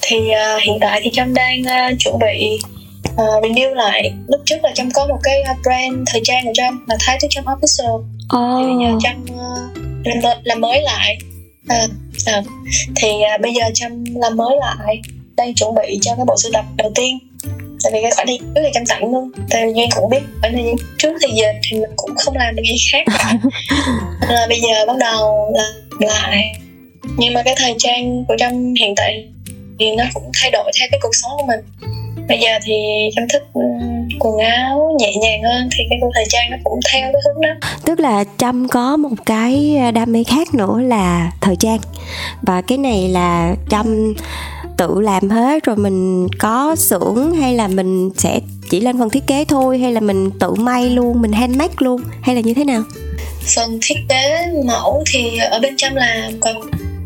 [0.00, 2.58] Thì uh, hiện tại thì trâm đang uh, chuẩn bị
[3.12, 4.12] uh, renew lại.
[4.28, 7.28] Lúc trước là trâm có một cái brand thời trang của trâm là thái thứ
[7.30, 8.02] trâm official
[8.36, 8.60] oh.
[8.60, 11.18] thì bây giờ trâm uh, làm, làm mới lại.
[11.68, 11.86] À,
[12.26, 12.42] à,
[12.96, 15.00] thì uh, bây giờ trâm làm mới lại
[15.36, 17.18] đang chuẩn bị cho cái bộ sưu tập đầu tiên.
[17.82, 19.30] Tại vì cái khoản đi trước thì trâm tặng luôn.
[19.50, 22.62] Tại vì cũng biết khoản gian trước thì giờ thì mình cũng không làm được
[22.62, 23.04] gì khác.
[24.20, 25.52] Nên là bây giờ bắt đầu
[25.98, 26.60] làm lại.
[27.16, 29.28] Nhưng mà cái thời trang của trâm hiện tại
[29.78, 31.60] thì nó cũng thay đổi theo cái cuộc sống của mình.
[32.28, 32.74] Bây giờ thì
[33.16, 33.42] em thích
[34.20, 37.68] quần áo nhẹ nhàng hơn thì cái thời trang nó cũng theo cái hướng đó.
[37.84, 41.78] Tức là trâm có một cái đam mê khác nữa là thời trang.
[42.42, 44.14] Và cái này là trâm
[44.76, 49.26] tự làm hết rồi mình có xưởng hay là mình sẽ chỉ lên phần thiết
[49.26, 52.64] kế thôi hay là mình tự may luôn mình handmade luôn hay là như thế
[52.64, 52.82] nào?
[53.54, 56.56] Phần thiết kế mẫu thì ở bên trong làm còn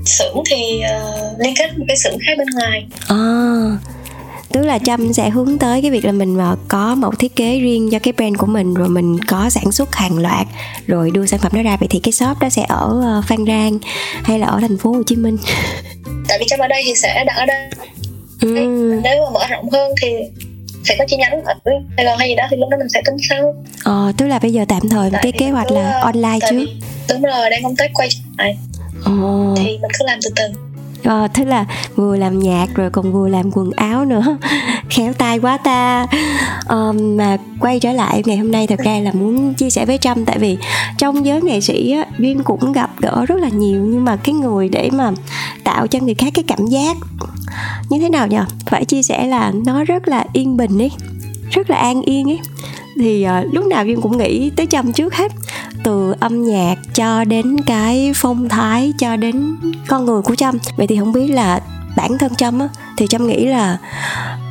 [0.05, 2.87] xưởng thì uh, liên kết một cái xưởng khác bên ngoài.
[3.09, 3.94] À
[4.53, 7.59] tức là trâm sẽ hướng tới cái việc là mình ờ, có mẫu thiết kế
[7.59, 10.47] riêng cho cái brand của mình rồi mình có sản xuất hàng loạt
[10.87, 13.47] rồi đưa sản phẩm đó ra vậy thì cái shop đó sẽ ở ờ, phan
[13.47, 13.79] rang
[14.25, 15.37] hay là ở thành phố hồ chí minh
[16.29, 17.71] tại vì trâm ở đây thì sẽ đặt ở đây
[18.41, 18.49] ừ.
[19.05, 20.09] nếu mà mở rộng hơn thì
[20.85, 21.55] sẽ có chi nhánh ở
[21.97, 23.55] Sài Gòn hay gì đó thì lúc đó mình sẽ tính sau.
[23.85, 26.67] Ờ, tức là bây giờ tạm thời tại cái kế hoạch là online chứ.
[27.11, 28.57] Đúng rồi, đang công tác quay lại.
[29.05, 29.55] Ồ.
[29.57, 30.64] Thì mình cứ làm từ từ
[31.05, 31.65] à, thế là
[31.97, 34.37] vừa làm nhạc rồi còn vừa làm quần áo nữa.
[34.89, 36.07] Khéo tay quá ta.
[36.69, 39.99] À, mà quay trở lại ngày hôm nay thật ra là muốn chia sẻ với
[39.99, 40.59] trâm tại vì
[40.99, 44.35] trong giới nghệ sĩ á, duyên cũng gặp gỡ rất là nhiều nhưng mà cái
[44.35, 45.13] người để mà
[45.65, 46.97] tạo cho người khác cái cảm giác
[47.89, 50.91] như thế nào nhỉ phải chia sẻ là nó rất là yên bình ấy
[51.55, 52.41] rất là an yên ấy.
[52.97, 55.33] Thì uh, lúc nào duyên cũng nghĩ tới trâm trước hết
[55.85, 59.57] từ âm nhạc cho đến cái phong thái cho đến
[59.89, 60.59] con người của trâm.
[60.77, 61.61] Vậy thì không biết là
[61.97, 63.79] bản thân trâm á thì trâm nghĩ là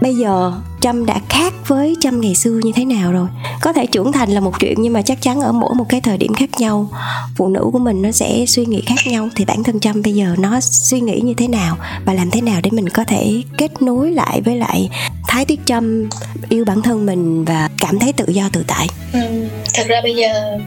[0.01, 3.27] bây giờ trâm đã khác với trâm ngày xưa như thế nào rồi?
[3.61, 6.01] Có thể trưởng thành là một chuyện nhưng mà chắc chắn ở mỗi một cái
[6.01, 6.89] thời điểm khác nhau
[7.35, 9.29] phụ nữ của mình nó sẽ suy nghĩ khác nhau.
[9.35, 12.41] Thì bản thân trâm bây giờ nó suy nghĩ như thế nào và làm thế
[12.41, 14.89] nào để mình có thể kết nối lại với lại
[15.27, 16.09] thái tiết trâm
[16.49, 18.87] yêu bản thân mình và cảm thấy tự do tự tại?
[19.13, 19.19] Ừ,
[19.73, 20.57] thật ra bây giờ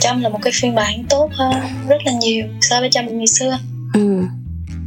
[0.00, 1.54] trâm là một cái phiên bản tốt hơn
[1.88, 3.58] rất là nhiều so với trâm ngày xưa.
[3.94, 4.22] Ừ.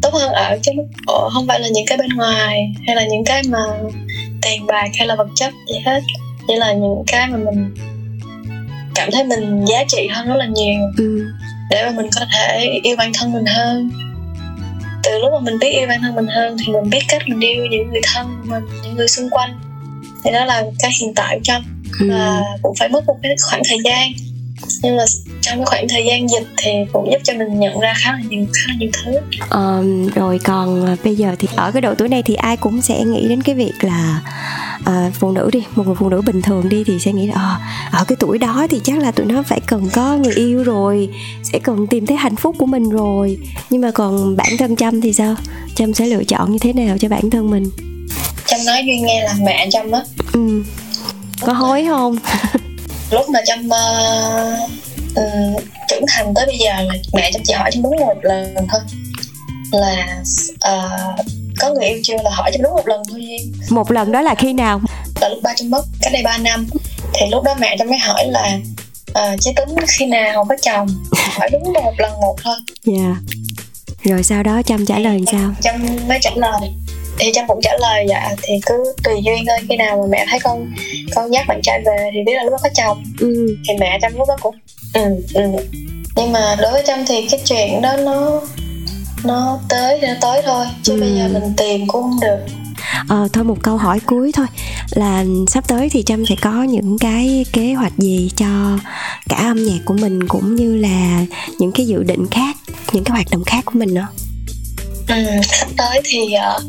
[0.01, 3.03] Tốt hơn ở cái mức độ không phải là những cái bên ngoài hay là
[3.03, 3.59] những cái mà
[4.41, 6.01] tiền bạc hay là vật chất gì hết.
[6.47, 7.75] Chỉ là những cái mà mình
[8.95, 11.25] cảm thấy mình giá trị hơn rất là nhiều ừ.
[11.69, 13.91] để mà mình có thể yêu bản thân mình hơn.
[15.03, 17.39] Từ lúc mà mình biết yêu bản thân mình hơn thì mình biết cách mình
[17.39, 19.59] yêu những người thân của mình những người xung quanh.
[20.23, 21.63] Thì đó là cái hiện tại của trâm.
[21.99, 22.07] Ừ.
[22.09, 24.11] và cũng phải mất một cái khoảng thời gian
[24.83, 25.03] nhưng mà
[25.41, 28.19] trong cái khoảng thời gian dịch thì cũng giúp cho mình nhận ra khá là
[28.29, 29.11] nhiều khá là nhiều thứ.
[29.49, 29.83] Ờ,
[30.15, 33.03] rồi còn à, bây giờ thì ở cái độ tuổi này thì ai cũng sẽ
[33.03, 34.21] nghĩ đến cái việc là
[34.85, 37.33] à, phụ nữ đi một người phụ nữ bình thường đi thì sẽ nghĩ là
[37.35, 37.59] à,
[37.91, 41.09] ở cái tuổi đó thì chắc là tụi nó phải cần có người yêu rồi
[41.43, 43.37] sẽ cần tìm thấy hạnh phúc của mình rồi.
[43.69, 45.35] Nhưng mà còn bản thân trâm thì sao?
[45.75, 47.69] Trâm sẽ lựa chọn như thế nào cho bản thân mình?
[48.45, 50.01] Trâm nói duyên nghe là mẹ trâm á.
[50.33, 50.63] Ừ.
[51.41, 52.17] có hối không
[53.11, 54.69] lúc mà trâm uh,
[55.11, 58.55] uh, trưởng thành tới bây giờ là mẹ trâm chỉ hỏi trâm đúng một lần
[58.55, 58.81] thôi.
[59.71, 60.21] Là
[60.53, 61.25] uh,
[61.59, 62.17] có người yêu chưa?
[62.23, 63.37] Là hỏi trâm đúng một lần thôi.
[63.69, 64.81] Một lần đó là khi nào?
[65.21, 66.67] Là lúc ba trâm mất cách đây 3 năm.
[67.13, 68.57] Thì lúc đó mẹ trâm mới hỏi là
[69.11, 70.87] uh, chí tính khi nào có chồng?
[71.11, 72.55] Hỏi đúng một lần một thôi.
[72.83, 72.93] Dạ.
[73.03, 73.17] Yeah.
[74.03, 75.51] rồi sau đó trâm trả lời làm sao?
[75.61, 76.71] Trâm mới trả lời
[77.21, 80.25] thì trâm cũng trả lời dạ thì cứ tùy duyên thôi khi nào mà mẹ
[80.29, 80.71] thấy con
[81.15, 83.55] con dắt bạn trai về thì biết là lúc đó có chồng ừ.
[83.67, 84.55] thì mẹ trâm lúc đó cũng
[84.93, 85.01] ừ
[85.33, 85.41] ừ
[86.15, 88.41] nhưng mà đối với trâm thì cái chuyện đó nó
[89.23, 90.99] nó tới thì nó tới thôi chứ Ừ.
[91.01, 92.37] bây giờ mình tìm cũng không được
[93.09, 94.45] Ờ, thôi một câu hỏi cuối thôi
[94.91, 98.77] là sắp tới thì Trâm sẽ có những cái kế hoạch gì cho
[99.29, 101.25] cả âm nhạc của mình cũng như là
[101.59, 102.55] những cái dự định khác,
[102.93, 104.07] những cái hoạt động khác của mình nữa.
[105.07, 106.63] Ừ, sắp tới thì uh,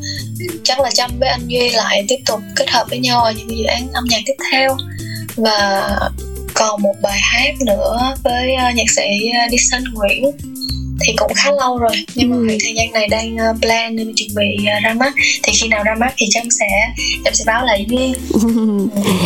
[0.65, 3.51] chắc là trâm với anh duy lại tiếp tục kết hợp với nhau ở những
[3.59, 4.77] dự án âm nhạc tiếp theo.
[5.37, 5.89] Và
[6.55, 10.25] còn một bài hát nữa với uh, nhạc sĩ uh, Dyson Nguyễn
[11.07, 12.05] thì cũng khá lâu rồi.
[12.15, 12.59] Nhưng mà Ừ.
[12.63, 15.13] thời gian này đang uh, plan để chuẩn bị uh, ra mắt.
[15.43, 16.67] Thì khi nào ra mắt thì trâm sẽ
[17.25, 18.41] trâm sẽ báo lại duyên ừ,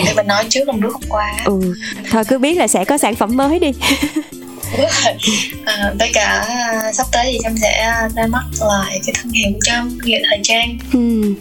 [0.06, 1.74] thì mình nói trước lần trước hôm qua ừ,
[2.10, 3.70] thôi cứ biết là sẽ có sản phẩm mới đi.
[4.72, 5.14] Đúng rồi.
[5.64, 6.48] à, với cả
[6.94, 10.40] sắp tới thì trâm sẽ ra mắt lại cái thân hiệu của trâm nghệ thời
[10.42, 11.34] trang Ừ.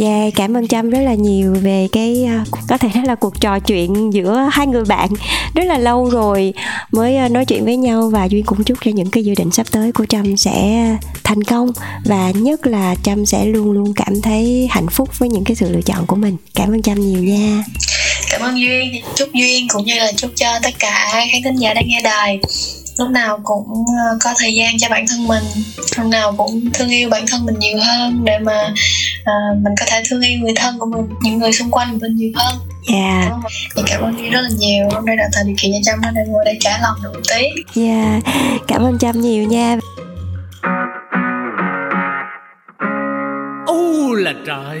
[0.00, 3.40] Yeah, cảm ơn Trâm rất là nhiều về cái à, có thể nói là cuộc
[3.40, 5.10] trò chuyện giữa hai người bạn
[5.54, 6.54] rất là lâu rồi
[6.92, 9.50] mới à, nói chuyện với nhau và duyên cũng chúc cho những cái dự định
[9.50, 10.86] sắp tới của Trâm sẽ
[11.24, 11.72] thành công
[12.04, 15.72] và nhất là Trâm sẽ luôn luôn cảm thấy hạnh phúc với những cái sự
[15.72, 16.36] lựa chọn của mình.
[16.54, 17.64] Cảm ơn Trâm nhiều nha
[18.30, 21.74] cảm ơn duyên chúc duyên cũng như là chúc cho tất cả khán thính giả
[21.74, 22.38] đang nghe đài.
[22.98, 23.66] Lúc nào cũng
[24.10, 25.44] ờ, có thời gian cho bản thân mình
[25.98, 28.74] lúc nào cũng thương yêu bản thân mình nhiều hơn để mà
[29.24, 32.16] ờ, mình có thể thương yêu người thân của mình những người xung quanh mình
[32.16, 32.54] nhiều hơn.
[32.92, 34.88] Yeah, Cảm ơn mọi- thì cảm ơn duyên rất là nhiều.
[34.92, 37.20] Hôm nay là thời điều kiện cho trâm nên ngồi đây trả lòng được một
[37.30, 37.82] tí.
[37.82, 38.22] Yeah.
[38.68, 39.76] Cảm ơn Trâm nhiều nha.
[43.66, 44.80] Ô là trời